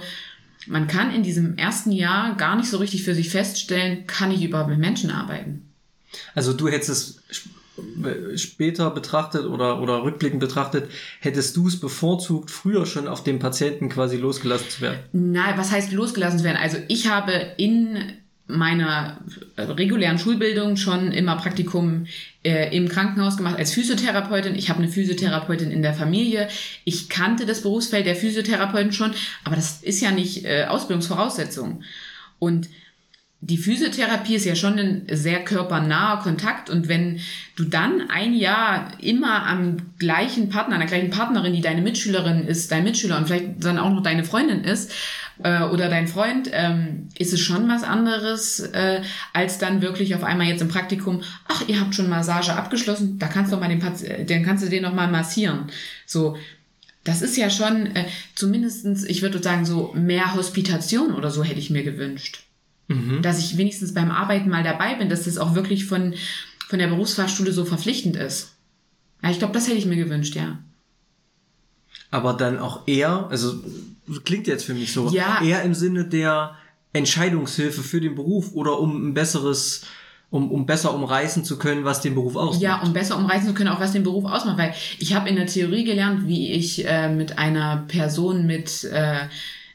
[0.67, 4.43] man kann in diesem ersten Jahr gar nicht so richtig für sich feststellen, kann ich
[4.43, 5.69] überhaupt mit Menschen arbeiten.
[6.33, 7.21] Also du hättest es
[8.35, 13.89] später betrachtet oder, oder rückblickend betrachtet, hättest du es bevorzugt, früher schon auf den Patienten
[13.89, 14.99] quasi losgelassen zu werden?
[15.11, 16.57] Nein, was heißt losgelassen zu werden?
[16.57, 17.97] Also ich habe in
[18.47, 19.17] meiner
[19.57, 22.05] regulären Schulbildung schon immer Praktikum
[22.43, 24.55] äh, im Krankenhaus gemacht als Physiotherapeutin.
[24.55, 26.47] Ich habe eine Physiotherapeutin in der Familie.
[26.83, 31.83] Ich kannte das Berufsfeld der Physiotherapeutin schon, aber das ist ja nicht äh, Ausbildungsvoraussetzung.
[32.37, 32.69] Und
[33.47, 37.19] die Physiotherapie ist ja schon ein sehr körpernaher Kontakt und wenn
[37.55, 42.47] du dann ein Jahr immer am gleichen Partner, an der gleichen Partnerin, die deine Mitschülerin
[42.47, 44.91] ist, dein Mitschüler und vielleicht dann auch noch deine Freundin ist
[45.43, 49.01] äh, oder dein Freund, ähm, ist es schon was anderes, äh,
[49.33, 53.27] als dann wirklich auf einmal jetzt im Praktikum, ach, ihr habt schon Massage abgeschlossen, da
[53.27, 55.65] kannst du mal den äh, dann kannst du den noch mal massieren.
[56.07, 56.35] So,
[57.03, 61.59] das ist ja schon äh, zumindestens, ich würde sagen, so mehr Hospitation oder so hätte
[61.59, 62.44] ich mir gewünscht.
[62.87, 63.21] Mhm.
[63.21, 66.13] Dass ich wenigstens beim Arbeiten mal dabei bin, dass das auch wirklich von,
[66.67, 68.55] von der Berufsfachschule so verpflichtend ist.
[69.23, 70.59] Ja, ich glaube, das hätte ich mir gewünscht, ja.
[72.11, 73.55] Aber dann auch eher, also
[74.23, 75.41] klingt jetzt für mich so, ja.
[75.41, 76.55] eher im Sinne der
[76.93, 79.85] Entscheidungshilfe für den Beruf oder um ein besseres,
[80.29, 82.61] um, um besser umreißen zu können, was den Beruf ausmacht.
[82.61, 84.57] Ja, um besser umreißen zu können, auch was den Beruf ausmacht.
[84.57, 89.27] Weil ich habe in der Theorie gelernt, wie ich äh, mit einer Person mit äh,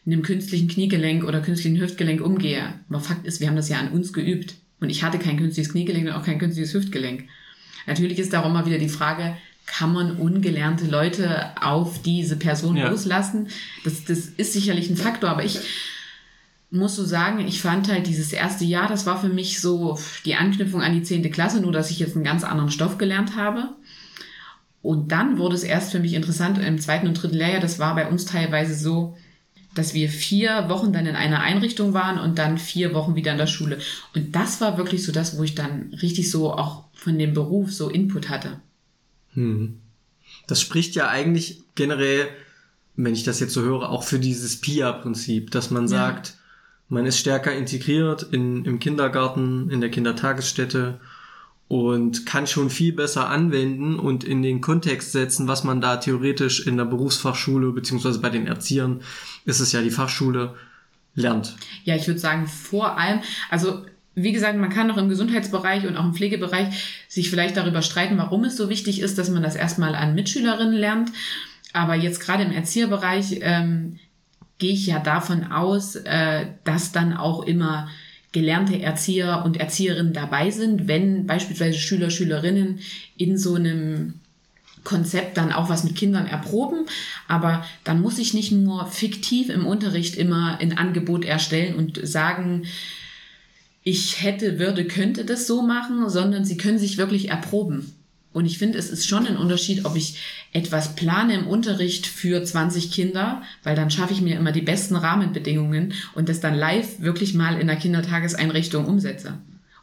[0.07, 2.75] einem künstlichen Kniegelenk oder künstlichen Hüftgelenk umgehe.
[2.89, 4.55] Aber Fakt ist, wir haben das ja an uns geübt.
[4.81, 7.25] Und ich hatte kein künstliches Kniegelenk und auch kein künstliches Hüftgelenk.
[7.87, 9.37] Natürlich ist darum mal wieder die Frage,
[9.67, 12.89] kann man ungelernte Leute auf diese Person ja.
[12.89, 13.49] loslassen?
[13.85, 15.61] Das, das ist sicherlich ein Faktor, aber ich
[16.71, 20.37] muss so sagen, ich fand halt dieses erste Jahr, das war für mich so die
[20.37, 23.71] Anknüpfung an die zehnte Klasse, nur dass ich jetzt einen ganz anderen Stoff gelernt habe.
[24.83, 27.95] Und dann wurde es erst für mich interessant im zweiten und dritten Lehrjahr, das war
[27.95, 29.17] bei uns teilweise so,
[29.75, 33.39] dass wir vier Wochen dann in einer Einrichtung waren und dann vier Wochen wieder in
[33.39, 33.79] der Schule.
[34.15, 37.73] Und das war wirklich so das, wo ich dann richtig so auch von dem Beruf
[37.73, 38.61] so Input hatte.
[39.35, 39.79] Hm.
[40.47, 42.29] Das spricht ja eigentlich generell,
[42.97, 46.37] wenn ich das jetzt so höre, auch für dieses PIA-Prinzip, dass man sagt,
[46.89, 51.01] man ist stärker integriert in, im Kindergarten, in der Kindertagesstätte
[51.71, 56.67] und kann schon viel besser anwenden und in den Kontext setzen, was man da theoretisch
[56.67, 59.03] in der Berufsfachschule beziehungsweise bei den Erziehern,
[59.45, 60.57] ist es ja die Fachschule,
[61.15, 61.55] lernt.
[61.85, 63.85] Ja, ich würde sagen, vor allem, also
[64.17, 68.19] wie gesagt, man kann auch im Gesundheitsbereich und auch im Pflegebereich sich vielleicht darüber streiten,
[68.19, 71.13] warum es so wichtig ist, dass man das erstmal an Mitschülerinnen lernt.
[71.73, 74.01] aber jetzt gerade im Erzieherbereich ähm,
[74.59, 77.89] gehe ich ja davon aus, äh, dass dann auch immer
[78.33, 82.81] gelernte Erzieher und Erzieherinnen dabei sind, wenn beispielsweise Schüler, Schülerinnen
[83.17, 84.15] in so einem
[84.85, 86.87] Konzept dann auch was mit Kindern erproben,
[87.29, 92.63] aber dann muss ich nicht nur fiktiv im Unterricht immer ein Angebot erstellen und sagen,
[93.83, 97.93] ich hätte, würde, könnte das so machen, sondern sie können sich wirklich erproben.
[98.33, 100.19] Und ich finde, es ist schon ein Unterschied, ob ich
[100.53, 104.95] etwas plane im Unterricht für 20 Kinder, weil dann schaffe ich mir immer die besten
[104.95, 109.39] Rahmenbedingungen und das dann live wirklich mal in der Kindertageseinrichtung umsetze.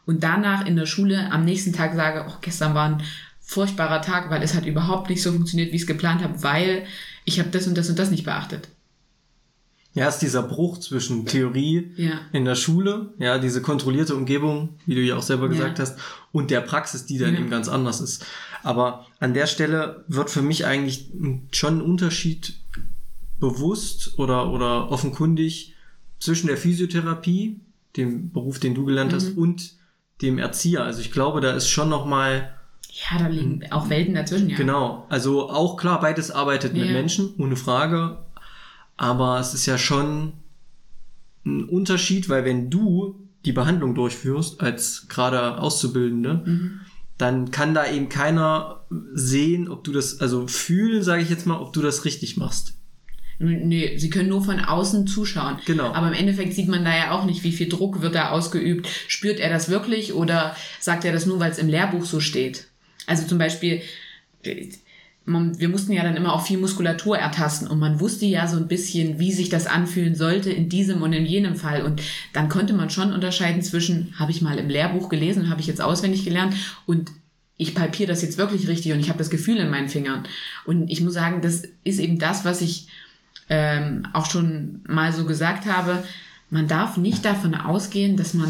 [0.06, 3.02] Und danach in der Schule am nächsten Tag sage, oh, gestern war ein
[3.40, 6.86] furchtbarer Tag, weil es hat überhaupt nicht so funktioniert, wie ich es geplant habe, weil
[7.26, 8.68] ich habe das und das und das nicht beachtet.
[9.94, 12.20] Ja, ist dieser Bruch zwischen Theorie ja.
[12.32, 15.84] in der Schule, ja, diese kontrollierte Umgebung, wie du ja auch selber gesagt ja.
[15.84, 15.98] hast,
[16.30, 17.40] und der Praxis, die dann ja.
[17.40, 18.24] eben ganz anders ist.
[18.62, 21.10] Aber an der Stelle wird für mich eigentlich
[21.52, 22.54] schon ein Unterschied
[23.40, 25.74] bewusst oder, oder offenkundig
[26.20, 27.60] zwischen der Physiotherapie,
[27.96, 29.16] dem Beruf, den du gelernt mhm.
[29.16, 29.72] hast, und
[30.22, 30.84] dem Erzieher.
[30.84, 32.52] Also ich glaube, da ist schon noch mal
[32.90, 34.56] ja, da liegen auch Welten dazwischen, ja.
[34.56, 35.06] Genau.
[35.08, 38.18] Also auch klar, beides arbeitet mit Menschen, ohne Frage.
[38.98, 40.34] Aber es ist ja schon
[41.46, 46.80] ein Unterschied, weil wenn du die Behandlung durchführst als gerade Auszubildende, mhm.
[47.16, 48.84] dann kann da eben keiner
[49.14, 52.74] sehen, ob du das, also fühlen, sage ich jetzt mal, ob du das richtig machst.
[53.40, 55.58] Nee, sie können nur von außen zuschauen.
[55.64, 55.92] Genau.
[55.92, 58.88] Aber im Endeffekt sieht man da ja auch nicht, wie viel Druck wird da ausgeübt.
[59.06, 62.66] Spürt er das wirklich oder sagt er das nur, weil es im Lehrbuch so steht?
[63.06, 63.80] Also zum Beispiel,
[65.28, 68.56] man, wir mussten ja dann immer auch viel Muskulatur ertasten und man wusste ja so
[68.56, 71.82] ein bisschen, wie sich das anfühlen sollte in diesem und in jenem Fall.
[71.82, 75.66] Und dann konnte man schon unterscheiden zwischen, habe ich mal im Lehrbuch gelesen, habe ich
[75.66, 76.54] jetzt auswendig gelernt
[76.86, 77.10] und
[77.58, 80.24] ich palpiere das jetzt wirklich richtig und ich habe das Gefühl in meinen Fingern.
[80.64, 82.88] Und ich muss sagen, das ist eben das, was ich
[83.50, 86.02] ähm, auch schon mal so gesagt habe.
[86.50, 88.48] Man darf nicht davon ausgehen, dass man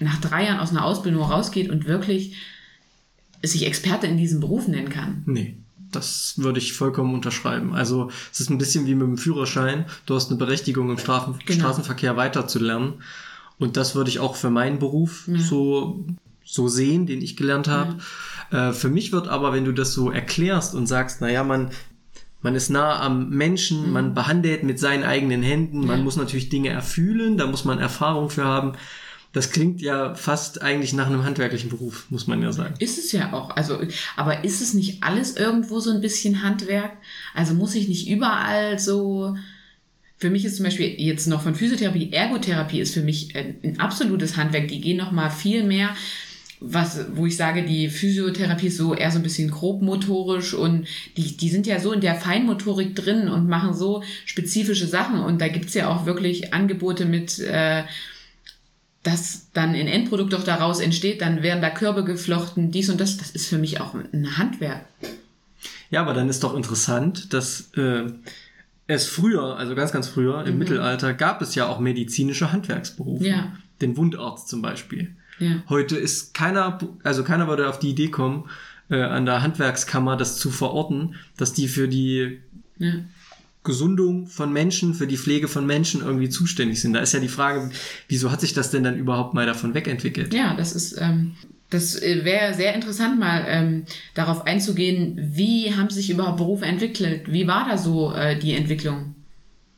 [0.00, 2.36] nach drei Jahren aus einer Ausbildung rausgeht und wirklich
[3.42, 5.22] sich Experte in diesem Beruf nennen kann.
[5.26, 5.56] Nee.
[5.90, 7.74] Das würde ich vollkommen unterschreiben.
[7.74, 9.86] Also es ist ein bisschen wie mit dem Führerschein.
[10.06, 11.60] Du hast eine Berechtigung im Strafen genau.
[11.60, 13.02] Straßenverkehr weiterzulernen.
[13.58, 15.38] Und das würde ich auch für meinen Beruf ja.
[15.38, 16.04] so,
[16.44, 17.96] so sehen, den ich gelernt habe.
[18.52, 18.70] Ja.
[18.70, 21.70] Äh, für mich wird aber, wenn du das so erklärst und sagst, naja, man,
[22.40, 23.92] man ist nah am Menschen, mhm.
[23.92, 28.30] man behandelt mit seinen eigenen Händen, man muss natürlich Dinge erfühlen, da muss man Erfahrung
[28.30, 28.72] für haben.
[29.32, 32.74] Das klingt ja fast eigentlich nach einem handwerklichen Beruf, muss man ja sagen.
[32.78, 33.50] Ist es ja auch.
[33.50, 33.78] Also,
[34.16, 36.92] aber ist es nicht alles irgendwo so ein bisschen Handwerk?
[37.34, 39.36] Also muss ich nicht überall so.
[40.16, 44.36] Für mich ist zum Beispiel jetzt noch von Physiotherapie, Ergotherapie ist für mich ein, absolutes
[44.36, 44.66] Handwerk.
[44.68, 45.94] Die gehen noch mal viel mehr
[46.60, 51.36] was, wo ich sage, die Physiotherapie ist so eher so ein bisschen grobmotorisch und die,
[51.36, 55.48] die sind ja so in der Feinmotorik drin und machen so spezifische Sachen und da
[55.48, 57.84] gibt's ja auch wirklich Angebote mit äh,
[59.08, 63.16] das dann in Endprodukt doch daraus entsteht, dann werden da Körbe geflochten, dies und das,
[63.16, 64.84] das ist für mich auch ein Handwerk.
[65.90, 68.04] Ja, aber dann ist doch interessant, dass äh,
[68.86, 70.58] es früher, also ganz, ganz früher, im mhm.
[70.58, 73.26] Mittelalter, gab es ja auch medizinische Handwerksberufe.
[73.26, 73.52] Ja.
[73.80, 75.14] Den Wundarzt zum Beispiel.
[75.38, 75.62] Ja.
[75.68, 78.48] Heute ist keiner, also keiner würde auf die Idee kommen,
[78.90, 82.40] äh, an der Handwerkskammer das zu verorten, dass die für die
[82.78, 82.92] ja.
[83.68, 86.94] Gesundung von Menschen, für die Pflege von Menschen irgendwie zuständig sind.
[86.94, 87.70] Da ist ja die Frage,
[88.08, 90.32] wieso hat sich das denn dann überhaupt mal davon wegentwickelt?
[90.32, 91.34] Ja, das ist, ähm,
[91.68, 97.30] das äh, wäre sehr interessant, mal ähm, darauf einzugehen, wie haben sich überhaupt Berufe entwickelt?
[97.30, 99.14] Wie war da so äh, die Entwicklung?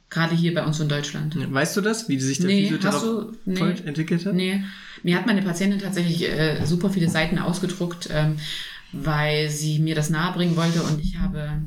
[0.08, 1.36] Gerade hier bei uns in Deutschland.
[1.52, 4.34] Weißt du das, wie sich der nee, Physiotherapeut nee, entwickelt hat?
[4.34, 4.62] Nee,
[5.02, 8.36] mir hat meine Patientin tatsächlich äh, super viele Seiten ausgedruckt, ähm,
[8.92, 11.62] weil sie mir das nahebringen wollte und ich habe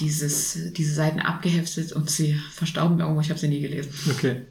[0.00, 3.20] dieses, diese Seiten abgeheftet und sie verstauben irgendwo.
[3.20, 3.90] Ich habe sie nie gelesen.
[4.10, 4.42] Okay.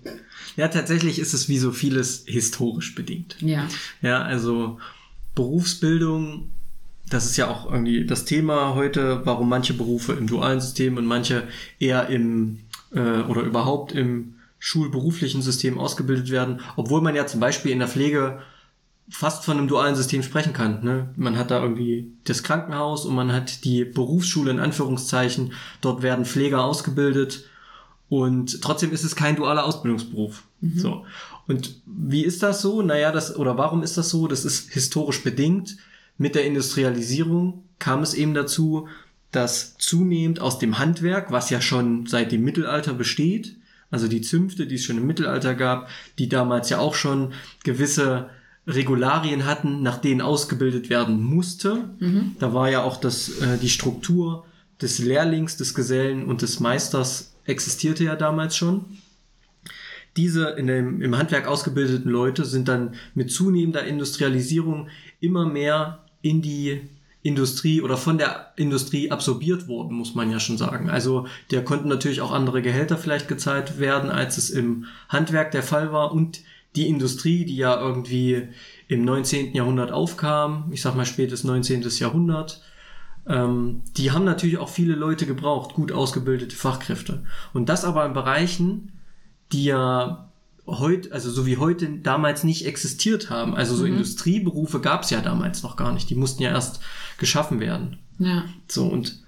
[0.55, 3.37] Ja, tatsächlich ist es wie so vieles historisch bedingt.
[3.41, 3.67] Ja.
[4.01, 4.79] Ja, also
[5.35, 6.49] Berufsbildung,
[7.09, 11.05] das ist ja auch irgendwie das Thema heute, warum manche Berufe im dualen System und
[11.05, 11.47] manche
[11.79, 12.59] eher im
[12.93, 17.87] äh, oder überhaupt im schulberuflichen System ausgebildet werden, obwohl man ja zum Beispiel in der
[17.87, 18.41] Pflege
[19.09, 20.83] fast von einem dualen System sprechen kann.
[20.83, 21.09] Ne?
[21.15, 25.53] Man hat da irgendwie das Krankenhaus und man hat die Berufsschule in Anführungszeichen.
[25.81, 27.45] Dort werden Pfleger ausgebildet
[28.09, 30.43] und trotzdem ist es kein dualer Ausbildungsberuf.
[30.61, 30.79] Mhm.
[30.79, 31.05] So.
[31.47, 32.81] Und wie ist das so?
[32.81, 34.27] Naja, das, oder warum ist das so?
[34.27, 35.77] Das ist historisch bedingt.
[36.17, 38.87] Mit der Industrialisierung kam es eben dazu,
[39.31, 43.57] dass zunehmend aus dem Handwerk, was ja schon seit dem Mittelalter besteht,
[43.91, 48.29] also die Zünfte, die es schon im Mittelalter gab, die damals ja auch schon gewisse
[48.67, 51.89] Regularien hatten, nach denen ausgebildet werden musste.
[51.99, 52.35] Mhm.
[52.39, 54.45] Da war ja auch das, äh, die Struktur
[54.81, 58.85] des Lehrlings, des Gesellen und des Meisters existierte ja damals schon.
[60.17, 64.87] Diese in dem, im Handwerk ausgebildeten Leute sind dann mit zunehmender Industrialisierung
[65.19, 66.81] immer mehr in die
[67.21, 70.89] Industrie oder von der Industrie absorbiert worden, muss man ja schon sagen.
[70.89, 75.63] Also der konnten natürlich auch andere Gehälter vielleicht gezahlt werden, als es im Handwerk der
[75.63, 76.41] Fall war und
[76.75, 78.49] die Industrie, die ja irgendwie
[78.87, 79.53] im 19.
[79.53, 81.81] Jahrhundert aufkam, ich sag mal spätes 19.
[81.99, 82.61] Jahrhundert,
[83.27, 87.23] ähm, die haben natürlich auch viele Leute gebraucht, gut ausgebildete Fachkräfte.
[87.53, 88.91] Und das aber in Bereichen,
[89.51, 90.29] die ja
[90.67, 93.55] heute, also so wie heute damals nicht existiert haben.
[93.55, 93.93] Also so mhm.
[93.93, 96.09] Industrieberufe gab es ja damals noch gar nicht.
[96.09, 96.79] Die mussten ja erst
[97.17, 97.97] geschaffen werden.
[98.19, 98.45] Ja.
[98.67, 99.23] So, und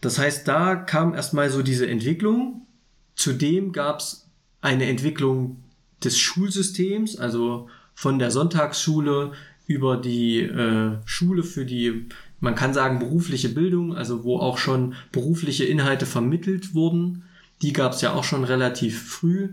[0.00, 2.66] das heißt, da kam erstmal so diese Entwicklung.
[3.14, 4.28] Zudem gab es
[4.60, 5.62] eine Entwicklung
[6.04, 9.32] des Schulsystems, also von der Sonntagsschule
[9.66, 12.06] über die äh, Schule für die,
[12.40, 17.24] man kann sagen, berufliche Bildung, also wo auch schon berufliche Inhalte vermittelt wurden.
[17.62, 19.48] Die gab es ja auch schon relativ früh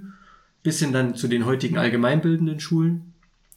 [0.63, 3.13] bis hin dann zu den heutigen allgemeinbildenden Schulen.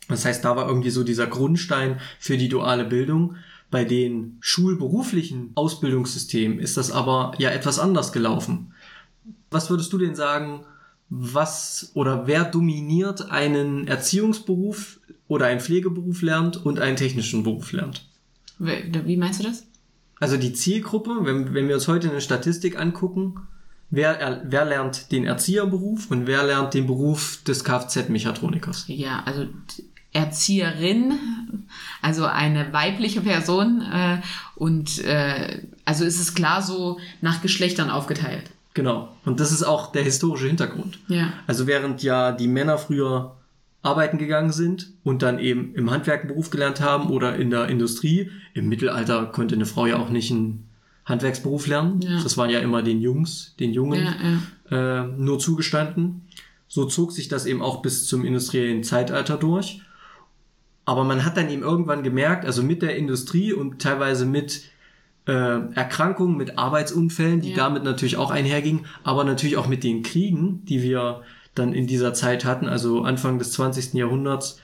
[0.08, 3.36] Das heißt, da war irgendwie so dieser Grundstein für die duale Bildung.
[3.70, 8.72] Bei den schulberuflichen Ausbildungssystemen ist das aber ja etwas anders gelaufen.
[9.50, 10.64] Was würdest du denn sagen,
[11.08, 18.08] was oder wer dominiert einen Erziehungsberuf oder einen Pflegeberuf lernt und einen technischen Beruf lernt?
[18.58, 19.66] Wie meinst du das?
[20.18, 23.34] Also die Zielgruppe, wenn, wenn wir uns heute eine Statistik angucken,
[23.90, 28.84] wer, wer lernt den Erzieherberuf und wer lernt den Beruf des Kfz-Mechatronikers?
[28.88, 29.46] Ja, also
[30.12, 31.66] Erzieherin,
[32.00, 34.22] also eine weibliche Person äh,
[34.54, 38.50] und äh, also ist es klar so nach Geschlechtern aufgeteilt.
[38.76, 39.08] Genau.
[39.24, 40.98] Und das ist auch der historische Hintergrund.
[41.08, 41.32] Ja.
[41.46, 43.34] Also während ja die Männer früher
[43.80, 47.68] arbeiten gegangen sind und dann eben im Handwerk einen Beruf gelernt haben oder in der
[47.68, 50.68] Industrie, im Mittelalter konnte eine Frau ja auch nicht einen
[51.06, 52.02] Handwerksberuf lernen.
[52.02, 52.22] Ja.
[52.22, 54.06] Das waren ja immer den Jungs, den Jungen
[54.70, 55.00] ja.
[55.00, 56.28] Äh, nur zugestanden.
[56.68, 59.80] So zog sich das eben auch bis zum industriellen Zeitalter durch.
[60.84, 64.64] Aber man hat dann eben irgendwann gemerkt, also mit der Industrie und teilweise mit
[65.26, 65.32] äh,
[65.74, 70.82] Erkrankungen, mit Arbeitsunfällen, die damit natürlich auch einhergingen, aber natürlich auch mit den Kriegen, die
[70.82, 71.22] wir
[71.54, 73.94] dann in dieser Zeit hatten, also Anfang des 20.
[73.94, 74.60] Jahrhunderts,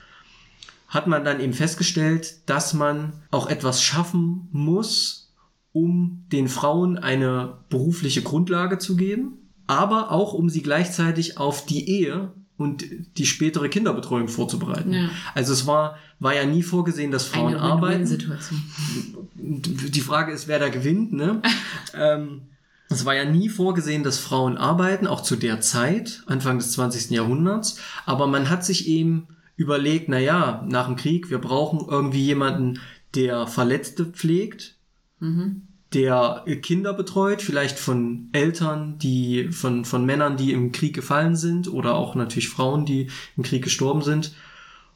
[0.87, 5.33] hat man dann eben festgestellt, dass man auch etwas schaffen muss,
[5.71, 11.89] um den Frauen eine berufliche Grundlage zu geben, aber auch um sie gleichzeitig auf die
[11.89, 12.31] Ehe
[12.63, 12.85] und
[13.17, 14.93] die spätere Kinderbetreuung vorzubereiten.
[14.93, 15.09] Ja.
[15.35, 18.05] Also es war, war ja nie vorgesehen, dass Frauen eine arbeiten.
[18.05, 18.61] Situation.
[19.35, 21.13] Die Frage ist, wer da gewinnt.
[21.13, 21.41] Ne?
[21.93, 22.43] ähm,
[22.89, 27.11] es war ja nie vorgesehen, dass Frauen arbeiten, auch zu der Zeit, Anfang des 20.
[27.11, 27.79] Jahrhunderts.
[28.05, 32.79] Aber man hat sich eben überlegt, na ja, nach dem Krieg, wir brauchen irgendwie jemanden,
[33.15, 34.77] der Verletzte pflegt,
[35.19, 35.67] mhm.
[35.93, 41.67] Der Kinder betreut, vielleicht von Eltern, die, von, von Männern, die im Krieg gefallen sind
[41.67, 44.33] oder auch natürlich Frauen, die im Krieg gestorben sind.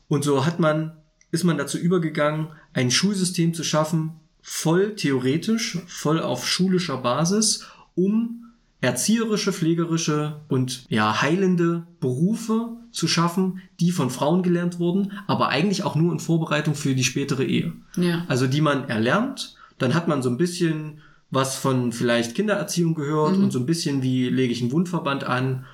[0.08, 0.94] Und so hat man,
[1.32, 8.46] ist man dazu übergegangen, ein Schulsystem zu schaffen, voll theoretisch, voll auf schulischer Basis, um
[8.80, 15.84] erzieherische, pflegerische und ja, heilende Berufe zu schaffen, die von Frauen gelernt wurden, aber eigentlich
[15.84, 17.74] auch nur in Vorbereitung für die spätere Ehe.
[17.96, 18.24] Ja.
[18.28, 23.38] Also die man erlernt dann hat man so ein bisschen was von vielleicht Kindererziehung gehört
[23.38, 23.46] mhm.
[23.46, 25.66] und so ein bisschen wie lege ich einen Wundverband an.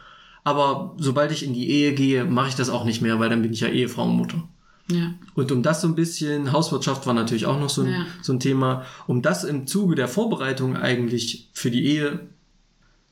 [0.44, 3.42] Aber sobald ich in die Ehe gehe, mache ich das auch nicht mehr, weil dann
[3.42, 4.44] bin ich ja Ehefrau und Mutter.
[4.92, 5.14] Ja.
[5.36, 8.06] Und um das so ein bisschen, Hauswirtschaft war natürlich auch noch so ein, ja.
[8.22, 12.20] so ein Thema, um das im Zuge der Vorbereitung eigentlich für die Ehe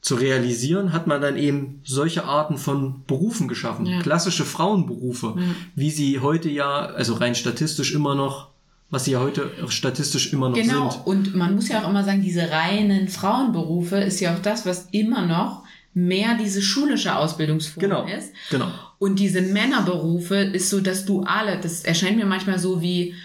[0.02, 3.86] zu realisieren, hat man dann eben solche Arten von Berufen geschaffen.
[3.86, 4.02] Ja.
[4.02, 5.36] Klassische Frauenberufe,
[5.76, 8.51] wie sie heute ja, also rein statistisch immer noch
[8.92, 10.90] was sie ja heute statistisch immer noch genau.
[10.90, 11.04] sind.
[11.04, 14.66] Genau, und man muss ja auch immer sagen, diese reinen Frauenberufe ist ja auch das,
[14.66, 18.06] was immer noch mehr diese schulische Ausbildungsform genau.
[18.06, 18.34] ist.
[18.50, 18.68] Genau.
[19.00, 21.60] Und diese Männerberufe ist so das Duale.
[21.62, 23.16] Das erscheint mir manchmal so wie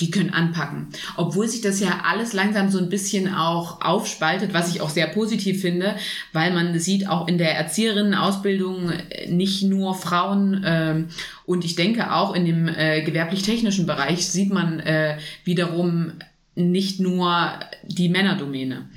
[0.00, 0.88] die können anpacken.
[1.16, 5.06] Obwohl sich das ja alles langsam so ein bisschen auch aufspaltet, was ich auch sehr
[5.06, 5.96] positiv finde,
[6.32, 11.08] weil man sieht auch in der Erzieherinnenausbildung äh, nicht nur Frauen ähm,
[11.46, 16.12] und ich denke auch in dem äh, gewerblich-technischen Bereich sieht man äh, wiederum
[16.54, 17.52] nicht nur
[17.84, 18.88] die Männerdomäne.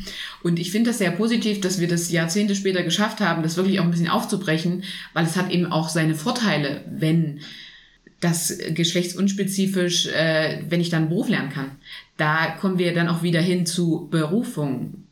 [0.43, 3.79] Und ich finde das sehr positiv, dass wir das Jahrzehnte später geschafft haben, das wirklich
[3.79, 7.41] auch ein bisschen aufzubrechen, weil es hat eben auch seine Vorteile, wenn
[8.23, 11.71] das geschlechtsunspezifisch, äh, wenn ich dann Beruf lernen kann.
[12.17, 15.05] Da kommen wir dann auch wieder hin zu Berufung,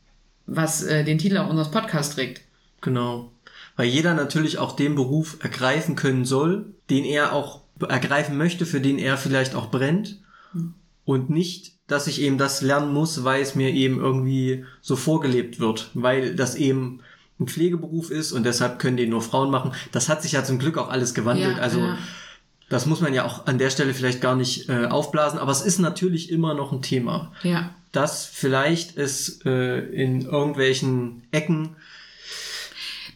[0.46, 2.42] was äh, den Titel auch unseres Podcasts trägt.
[2.80, 3.30] Genau.
[3.76, 8.80] Weil jeder natürlich auch den Beruf ergreifen können soll, den er auch ergreifen möchte, für
[8.80, 10.20] den er vielleicht auch brennt.
[11.04, 15.58] und nicht, dass ich eben das lernen muss, weil es mir eben irgendwie so vorgelebt
[15.58, 17.00] wird, weil das eben
[17.40, 19.72] ein Pflegeberuf ist und deshalb können den nur Frauen machen.
[19.90, 21.56] Das hat sich ja zum Glück auch alles gewandelt.
[21.56, 21.98] Ja, also ja.
[22.72, 25.60] Das muss man ja auch an der Stelle vielleicht gar nicht äh, aufblasen, aber es
[25.60, 27.70] ist natürlich immer noch ein Thema, Ja.
[27.92, 31.76] dass vielleicht es äh, in irgendwelchen Ecken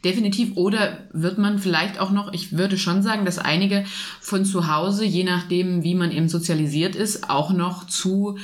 [0.05, 0.57] Definitiv.
[0.57, 3.85] Oder wird man vielleicht auch noch, ich würde schon sagen, dass einige
[4.21, 8.39] von zu Hause, je nachdem, wie man eben sozialisiert ist, auch noch zu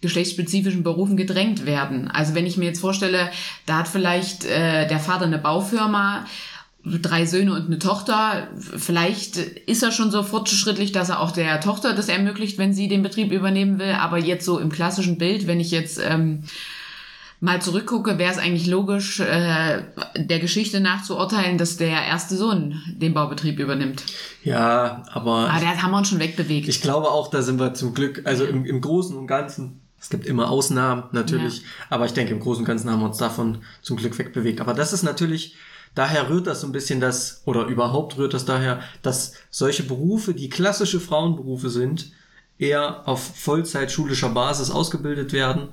[0.00, 2.08] geschlechtsspezifischen Berufen gedrängt werden.
[2.08, 3.30] Also wenn ich mir jetzt vorstelle,
[3.66, 6.24] da hat vielleicht äh, der Vater eine Baufirma,
[7.02, 8.48] drei Söhne und eine Tochter.
[8.58, 12.88] Vielleicht ist er schon so fortschrittlich, dass er auch der Tochter das ermöglicht, wenn sie
[12.88, 13.92] den Betrieb übernehmen will.
[13.92, 16.44] Aber jetzt so im klassischen Bild, wenn ich jetzt ähm,
[17.40, 19.82] mal zurückgucke, wäre es eigentlich logisch, äh,
[20.16, 24.02] der Geschichte nachzuurteilen, dass der erste Sohn den Baubetrieb übernimmt.
[24.42, 26.68] Ja, aber Aber da haben wir uns schon wegbewegt.
[26.68, 30.10] ich glaube auch, da sind wir zum Glück, also im, im Großen und Ganzen, es
[30.10, 33.58] gibt immer Ausnahmen natürlich, aber ich denke, im Großen und Ganzen haben wir uns davon
[33.82, 34.60] zum Glück wegbewegt.
[34.60, 35.56] Aber das ist natürlich,
[35.98, 40.32] daher rührt das so ein bisschen das, oder überhaupt rührt das daher, dass solche Berufe,
[40.32, 42.12] die klassische Frauenberufe sind,
[42.58, 45.68] eher auf Vollzeit schulischer Basis ausgebildet werden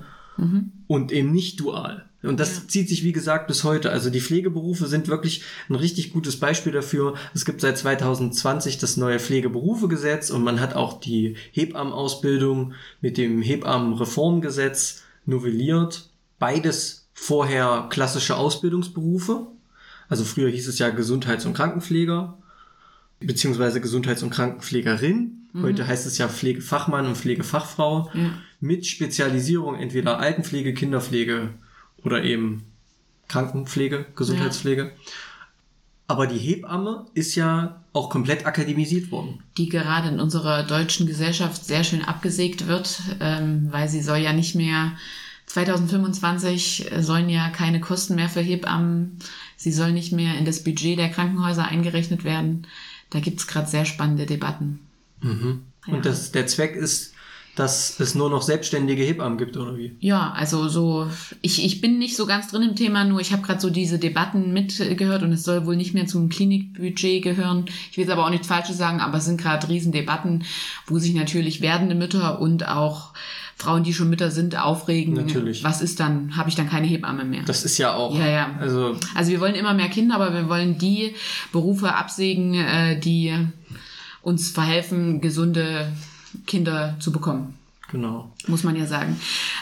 [0.86, 2.04] und eben nicht dual.
[2.22, 3.90] Und das zieht sich, wie gesagt, bis heute.
[3.90, 7.14] Also die Pflegeberufe sind wirklich ein richtig gutes Beispiel dafür.
[7.34, 13.42] Es gibt seit 2020 das neue Pflegeberufegesetz und man hat auch die Hebammenausbildung mit dem
[13.42, 16.10] Hebammenreformgesetz novelliert.
[16.38, 19.46] Beides vorher klassische Ausbildungsberufe.
[20.08, 22.38] Also früher hieß es ja Gesundheits- und Krankenpfleger
[23.20, 25.32] beziehungsweise Gesundheits- und Krankenpflegerin.
[25.62, 28.10] Heute heißt es ja Pflegefachmann und Pflegefachfrau
[28.60, 31.48] mit Spezialisierung entweder Altenpflege, Kinderpflege
[32.04, 32.64] oder eben
[33.28, 34.92] Krankenpflege, Gesundheitspflege.
[36.08, 39.42] Aber die Hebamme ist ja auch komplett akademisiert worden.
[39.56, 44.34] die gerade in unserer deutschen Gesellschaft sehr schön abgesägt wird, ähm, weil sie soll ja
[44.34, 44.92] nicht mehr
[45.46, 49.18] 2025 sollen ja keine Kosten mehr für Hebammen,
[49.56, 52.66] sie soll nicht mehr in das Budget der Krankenhäuser eingerechnet werden.
[53.10, 54.80] Da gibt's gerade sehr spannende Debatten.
[55.22, 55.94] Ja.
[55.94, 57.14] Und das, der Zweck ist,
[57.56, 59.96] dass es nur noch selbstständige Hebammen gibt, oder wie?
[59.98, 61.08] Ja, also so,
[61.40, 63.98] ich, ich bin nicht so ganz drin im Thema, nur ich habe gerade so diese
[63.98, 67.64] Debatten mitgehört und es soll wohl nicht mehr zum Klinikbudget gehören.
[67.90, 70.44] Ich will jetzt aber auch nichts Falsches sagen, aber es sind gerade Riesendebatten,
[70.86, 73.14] wo sich natürlich werdende Mütter und auch
[73.56, 75.14] Frauen, die schon Mütter sind, aufregen.
[75.14, 75.64] Natürlich.
[75.64, 76.36] Was ist dann?
[76.36, 77.42] Habe ich dann keine Hebamme mehr?
[77.46, 78.16] Das ist ja auch.
[78.16, 78.50] Ja, ja.
[78.60, 81.14] Also, Also wir wollen immer mehr Kinder, aber wir wollen die
[81.52, 83.34] Berufe absägen, äh, die
[84.22, 85.92] uns verhelfen, gesunde
[86.46, 87.54] Kinder zu bekommen
[87.90, 88.32] genau.
[88.46, 89.18] muss man ja sagen.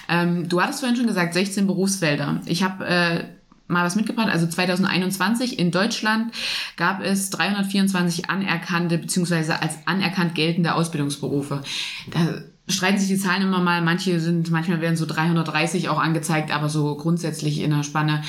[0.08, 2.40] Ähm, du hattest vorhin schon gesagt, 16 Berufsfelder.
[2.46, 3.24] Ich habe äh,
[3.66, 4.28] mal was mitgebracht.
[4.28, 6.32] Also 2021 in Deutschland
[6.76, 9.52] gab es 324 anerkannte bzw.
[9.52, 11.62] als anerkannt geltende Ausbildungsberufe.
[12.10, 13.82] Da streiten sich die Zahlen immer mal.
[13.82, 18.22] Manche sind, manchmal werden so 330 auch angezeigt, aber so grundsätzlich in der Spanne,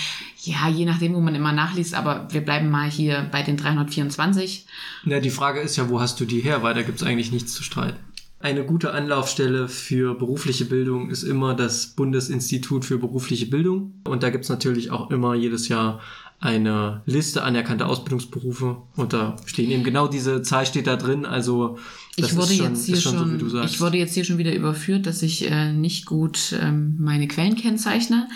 [0.43, 4.65] ja, je nachdem, wo man immer nachliest, aber wir bleiben mal hier bei den 324.
[5.05, 6.63] Ja, die Frage ist ja, wo hast du die her?
[6.63, 7.97] Weil da gibt es eigentlich nichts zu streiten.
[8.45, 14.01] Eine gute Anlaufstelle für berufliche Bildung ist immer das Bundesinstitut für berufliche Bildung.
[14.03, 15.99] Und da gibt es natürlich auch immer jedes Jahr
[16.39, 18.77] eine Liste anerkannter Ausbildungsberufe.
[18.95, 21.25] Und da stehen eben genau diese Zahl steht da drin.
[21.25, 21.79] Also
[22.17, 23.73] das ich wurde ist schon, jetzt hier schon, so, wie du sagst.
[23.73, 27.55] ich wurde jetzt hier schon wieder überführt, dass ich äh, nicht gut ähm, meine Quellen
[27.55, 28.27] kennzeichne.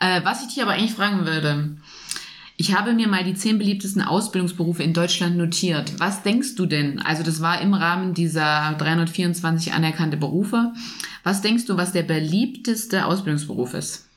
[0.00, 1.76] Äh, was ich dich aber eigentlich fragen würde,
[2.56, 5.98] ich habe mir mal die zehn beliebtesten Ausbildungsberufe in Deutschland notiert.
[5.98, 7.00] Was denkst du denn?
[7.00, 10.74] Also das war im Rahmen dieser 324 anerkannte Berufe.
[11.22, 14.08] Was denkst du, was der beliebteste Ausbildungsberuf ist?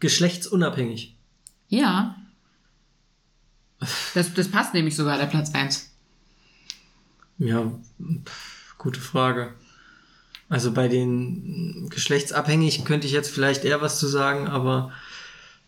[0.00, 1.16] Geschlechtsunabhängig.
[1.72, 2.14] Ja.
[4.14, 5.90] Das, das passt nämlich sogar, der Platz 1.
[7.38, 7.72] Ja,
[8.24, 9.54] pf, gute Frage.
[10.50, 14.92] Also bei den geschlechtsabhängigen könnte ich jetzt vielleicht eher was zu sagen, aber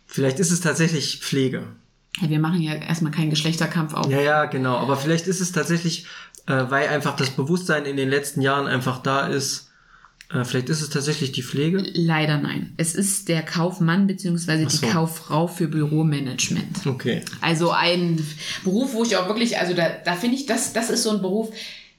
[0.05, 1.63] vielleicht ist es tatsächlich Pflege.
[2.21, 4.07] Ja, wir machen ja erstmal keinen Geschlechterkampf auf.
[4.07, 4.77] Ja, ja, genau.
[4.77, 6.05] Aber vielleicht ist es tatsächlich,
[6.45, 9.64] äh, weil einfach das Bewusstsein in den letzten Jahren einfach da ist.
[10.31, 11.83] Äh, vielleicht ist es tatsächlich die Pflege.
[11.93, 12.73] Leider nein.
[12.77, 14.67] Es ist der Kaufmann bzw.
[14.67, 14.79] So.
[14.79, 16.85] die Kauffrau für Büromanagement.
[16.87, 17.21] Okay.
[17.41, 18.25] Also ein
[18.63, 21.21] Beruf, wo ich auch wirklich, also da, da finde ich, das, das ist so ein
[21.21, 21.53] Beruf,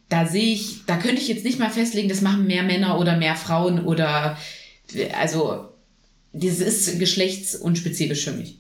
[0.09, 3.16] da sehe ich, da könnte ich jetzt nicht mal festlegen, das machen mehr Männer oder
[3.16, 4.39] mehr Frauen oder,
[5.18, 5.68] also,
[6.33, 8.59] das ist geschlechtsunspezifisch für mich.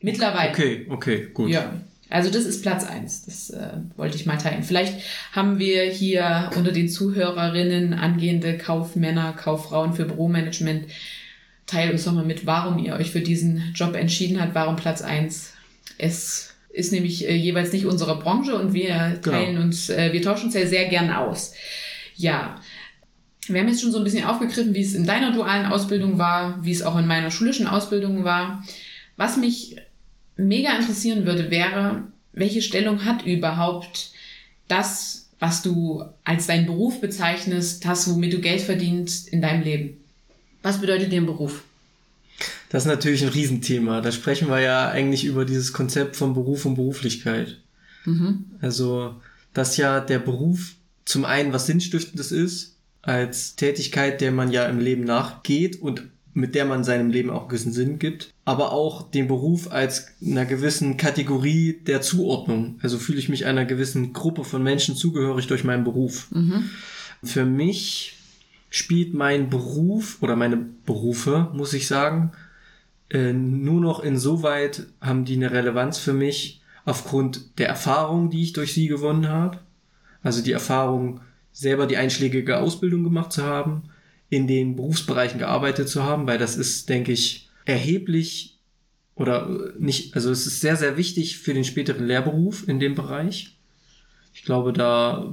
[0.00, 0.50] Mittlerweile.
[0.50, 1.50] Okay, okay, gut.
[1.50, 1.80] Ja.
[2.12, 3.24] Also das ist Platz eins.
[3.24, 4.62] Das äh, wollte ich mal teilen.
[4.62, 5.00] Vielleicht
[5.32, 10.84] haben wir hier unter den Zuhörerinnen angehende Kaufmänner, Kauffrauen für Büromanagement.
[11.66, 15.00] Teilt uns doch mal mit, warum ihr euch für diesen Job entschieden habt, warum Platz
[15.00, 15.54] eins.
[15.96, 20.46] Es ist nämlich äh, jeweils nicht unsere Branche und wir teilen uns, äh, wir tauschen
[20.46, 21.54] uns ja sehr gern aus.
[22.14, 22.60] Ja.
[23.48, 26.62] Wir haben jetzt schon so ein bisschen aufgegriffen, wie es in deiner dualen Ausbildung war,
[26.62, 28.62] wie es auch in meiner schulischen Ausbildung war.
[29.16, 29.76] Was mich
[30.46, 34.12] mega interessieren würde, wäre, welche Stellung hat überhaupt
[34.68, 39.96] das, was du als deinen Beruf bezeichnest, das, womit du Geld verdienst in deinem Leben?
[40.62, 41.62] Was bedeutet dir ein Beruf?
[42.68, 44.00] Das ist natürlich ein Riesenthema.
[44.00, 47.58] Da sprechen wir ja eigentlich über dieses Konzept von Beruf und Beruflichkeit.
[48.04, 48.44] Mhm.
[48.60, 49.16] Also,
[49.52, 50.74] dass ja der Beruf
[51.04, 56.04] zum einen was Sinnstiftendes ist, als Tätigkeit, der man ja im Leben nachgeht und
[56.34, 60.46] mit der man seinem Leben auch gewissen Sinn gibt, aber auch den Beruf als einer
[60.46, 62.78] gewissen Kategorie der Zuordnung.
[62.82, 66.28] Also fühle ich mich einer gewissen Gruppe von Menschen zugehörig durch meinen Beruf.
[66.30, 66.70] Mhm.
[67.22, 68.16] Für mich
[68.70, 72.32] spielt mein Beruf oder meine Berufe, muss ich sagen,
[73.10, 78.54] äh, nur noch insoweit haben die eine Relevanz für mich aufgrund der Erfahrung, die ich
[78.54, 79.58] durch sie gewonnen habe.
[80.22, 81.20] Also die Erfahrung,
[81.52, 83.82] selber die einschlägige Ausbildung gemacht zu haben,
[84.32, 88.58] in den Berufsbereichen gearbeitet zu haben, weil das ist, denke ich, erheblich
[89.14, 92.94] oder äh, nicht, also es ist sehr, sehr wichtig für den späteren Lehrberuf in dem
[92.94, 93.58] Bereich.
[94.32, 95.30] Ich glaube, da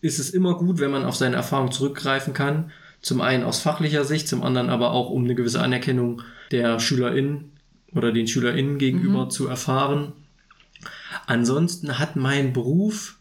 [0.00, 2.72] ist es immer gut, wenn man auf seine Erfahrung zurückgreifen kann.
[3.00, 7.52] Zum einen aus fachlicher Sicht, zum anderen aber auch, um eine gewisse Anerkennung der SchülerInnen
[7.94, 9.30] oder den SchülerInnen gegenüber mhm.
[9.30, 10.14] zu erfahren.
[11.26, 13.20] Ansonsten hat mein Beruf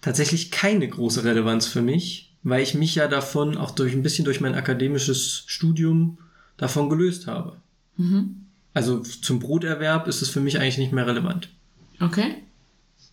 [0.00, 4.24] tatsächlich keine große Relevanz für mich, weil ich mich ja davon auch durch ein bisschen
[4.24, 6.18] durch mein akademisches Studium
[6.56, 7.56] davon gelöst habe.
[7.96, 8.46] Mhm.
[8.72, 11.48] Also zum Broterwerb ist es für mich eigentlich nicht mehr relevant.
[12.00, 12.36] Okay.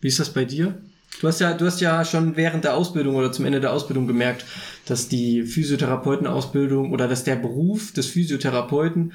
[0.01, 0.77] Wie ist das bei dir?
[1.19, 4.07] Du hast ja, du hast ja schon während der Ausbildung oder zum Ende der Ausbildung
[4.07, 4.45] gemerkt,
[4.85, 9.13] dass die Physiotherapeutenausbildung oder dass der Beruf des Physiotherapeuten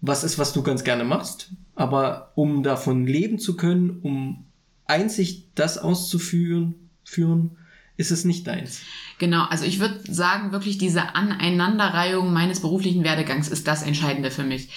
[0.00, 1.50] was ist, was du ganz gerne machst.
[1.74, 4.44] Aber um davon leben zu können, um
[4.86, 7.56] einzig das auszuführen, führen,
[8.00, 8.80] ist es nicht deins.
[9.18, 14.42] Genau, also ich würde sagen, wirklich diese Aneinanderreihung meines beruflichen Werdegangs ist das Entscheidende für
[14.42, 14.70] mich.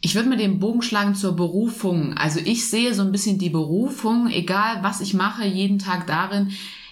[0.00, 2.14] Ich würde mir den Bogen schlagen zur Berufung.
[2.14, 6.50] Also ich sehe so ein bisschen die Berufung, egal was ich mache, jeden Tag darin,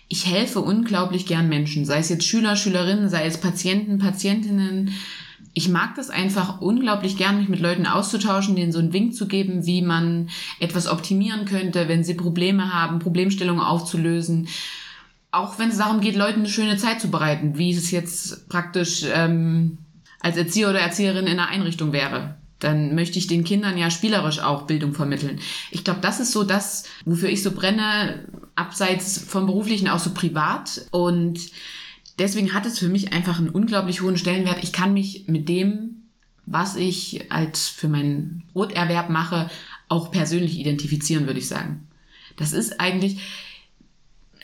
[0.08, 4.90] ich helfe unglaublich gern Menschen, sei es jetzt Schüler, Schülerinnen, sei es Patienten, Patientinnen,
[5.58, 9.26] ich mag das einfach unglaublich gern, mich mit Leuten auszutauschen, denen so einen Wink zu
[9.26, 10.28] geben, wie man
[10.60, 14.46] etwas optimieren könnte, wenn sie Probleme haben, Problemstellungen aufzulösen.
[15.30, 19.04] Auch wenn es darum geht, Leuten eine schöne Zeit zu bereiten, wie es jetzt praktisch
[19.12, 19.78] ähm,
[20.20, 22.36] als Erzieher oder Erzieherin in einer Einrichtung wäre.
[22.58, 25.38] Dann möchte ich den Kindern ja spielerisch auch Bildung vermitteln.
[25.70, 28.24] Ich glaube, das ist so das, wofür ich so brenne,
[28.56, 30.86] abseits vom beruflichen auch so privat.
[30.90, 31.38] Und
[32.18, 34.62] deswegen hat es für mich einfach einen unglaublich hohen Stellenwert.
[34.62, 36.08] Ich kann mich mit dem,
[36.46, 39.50] was ich als für meinen Broterwerb mache,
[39.88, 41.86] auch persönlich identifizieren, würde ich sagen.
[42.36, 43.20] Das ist eigentlich,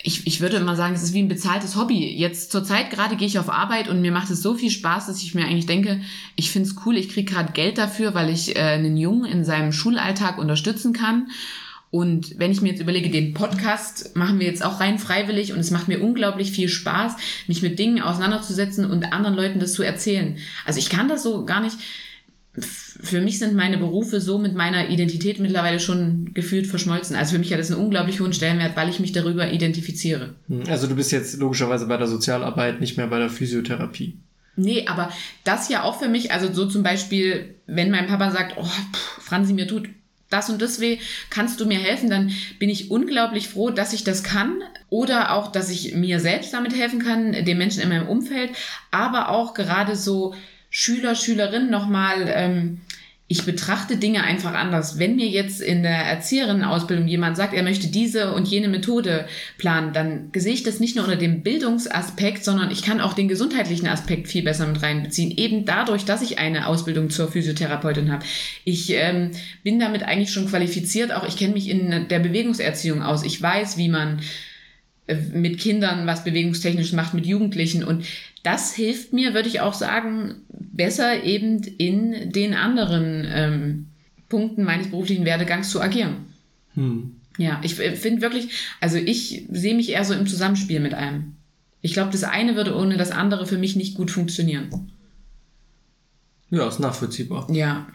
[0.07, 2.15] ich, ich würde immer sagen, es ist wie ein bezahltes Hobby.
[2.15, 5.07] Jetzt zur Zeit gerade gehe ich auf Arbeit und mir macht es so viel Spaß,
[5.07, 6.03] dass ich mir eigentlich denke,
[6.37, 9.47] ich finde es cool, ich kriege gerade Geld dafür, weil ich äh, einen Jungen in
[9.47, 11.29] seinem Schulalltag unterstützen kann.
[11.91, 15.61] Und wenn ich mir jetzt überlege, den Podcast machen wir jetzt auch rein freiwillig und
[15.61, 19.83] es macht mir unglaublich viel Spaß, mich mit Dingen auseinanderzusetzen und anderen Leuten das zu
[19.83, 20.37] erzählen.
[20.67, 21.79] Also ich kann das so gar nicht.
[22.59, 27.17] Für mich sind meine Berufe so mit meiner Identität mittlerweile schon gefühlt verschmolzen.
[27.17, 30.35] Also für mich hat das einen unglaublich hohen Stellenwert, weil ich mich darüber identifiziere.
[30.49, 34.19] Hm, also du bist jetzt logischerweise bei der Sozialarbeit, nicht mehr bei der Physiotherapie.
[34.57, 35.11] Nee, aber
[35.43, 39.19] das ja auch für mich, also so zum Beispiel, wenn mein Papa sagt, oh, pff,
[39.21, 39.89] Franzi, mir tut
[40.31, 40.99] das und das weh,
[41.31, 45.51] kannst du mir helfen, dann bin ich unglaublich froh, dass ich das kann oder auch,
[45.51, 48.51] dass ich mir selbst damit helfen kann, den Menschen in meinem Umfeld,
[48.91, 50.35] aber auch gerade so
[50.77, 52.81] Schüler, Schülerinnen nochmal ähm,
[53.27, 54.99] ich betrachte Dinge einfach anders.
[54.99, 59.95] Wenn mir jetzt in der Erzieherinnenausbildung jemand sagt, er möchte diese und jene Methode planen,
[59.95, 63.87] dann sehe ich das nicht nur unter dem Bildungsaspekt, sondern ich kann auch den gesundheitlichen
[63.87, 65.31] Aspekt viel besser mit reinbeziehen.
[65.31, 68.25] Eben dadurch, dass ich eine Ausbildung zur Physiotherapeutin habe.
[68.65, 69.31] Ich ähm,
[69.63, 71.13] bin damit eigentlich schon qualifiziert.
[71.13, 73.23] Auch ich kenne mich in der Bewegungserziehung aus.
[73.23, 74.21] Ich weiß, wie man
[75.07, 77.85] äh, mit Kindern was bewegungstechnisch macht, mit Jugendlichen.
[77.85, 78.05] Und
[78.45, 83.87] das hilft mir, würde ich auch sagen, besser eben in den anderen ähm,
[84.29, 86.27] Punkten meines beruflichen Werdegangs zu agieren.
[86.75, 87.17] Hm.
[87.39, 91.35] Ja, ich finde wirklich, also ich sehe mich eher so im Zusammenspiel mit einem.
[91.81, 94.93] Ich glaube, das eine würde ohne das andere für mich nicht gut funktionieren.
[96.51, 97.51] Ja, ist nachvollziehbar.
[97.51, 97.89] Ja.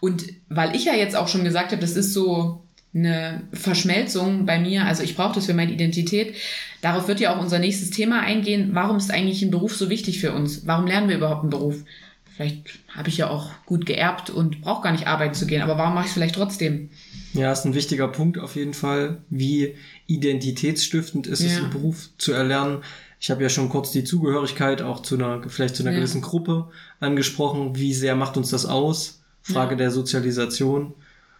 [0.00, 2.64] Und weil ich ja jetzt auch schon gesagt habe, das ist so
[2.94, 4.84] eine Verschmelzung bei mir.
[4.84, 6.34] Also ich brauche das für meine Identität.
[6.82, 8.70] Darauf wird ja auch unser nächstes Thema eingehen.
[8.72, 10.66] Warum ist eigentlich ein Beruf so wichtig für uns?
[10.66, 11.84] Warum lernen wir überhaupt einen Beruf?
[12.34, 15.76] Vielleicht habe ich ja auch gut geerbt und brauche gar nicht arbeiten zu gehen, aber
[15.76, 16.88] warum mache ich es vielleicht trotzdem?
[17.34, 19.18] Ja, ist ein wichtiger Punkt auf jeden Fall.
[19.28, 19.74] Wie
[20.06, 21.48] identitätsstiftend ist ja.
[21.48, 22.82] es, einen Beruf zu erlernen.
[23.20, 25.98] Ich habe ja schon kurz die Zugehörigkeit auch zu einer, vielleicht zu einer ja.
[25.98, 26.70] gewissen Gruppe
[27.00, 27.76] angesprochen.
[27.76, 29.22] Wie sehr macht uns das aus?
[29.42, 29.76] Frage ja.
[29.76, 30.94] der Sozialisation.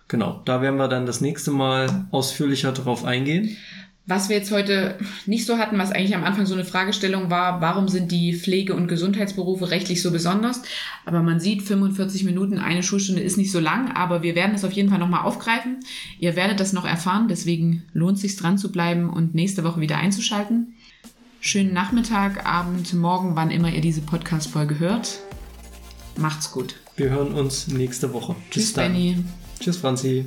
[0.08, 3.56] Genau, da werden wir dann das nächste Mal ausführlicher drauf eingehen.
[4.04, 7.60] Was wir jetzt heute nicht so hatten, was eigentlich am Anfang so eine Fragestellung war,
[7.60, 10.62] warum sind die Pflege- und Gesundheitsberufe rechtlich so besonders?
[11.06, 14.64] Aber man sieht, 45 Minuten, eine Schulstunde ist nicht so lang, aber wir werden es
[14.64, 15.78] auf jeden Fall nochmal aufgreifen.
[16.18, 19.80] Ihr werdet das noch erfahren, deswegen lohnt es sich dran zu bleiben und nächste Woche
[19.80, 20.74] wieder einzuschalten.
[21.40, 25.20] Schönen Nachmittag, Abend, Morgen, wann immer ihr diese Podcast-Folge hört.
[26.16, 26.74] Macht's gut.
[26.96, 28.34] Wir hören uns nächste Woche.
[28.50, 29.24] Tschüss, Benny.
[29.62, 30.26] Tschüss, Franzi.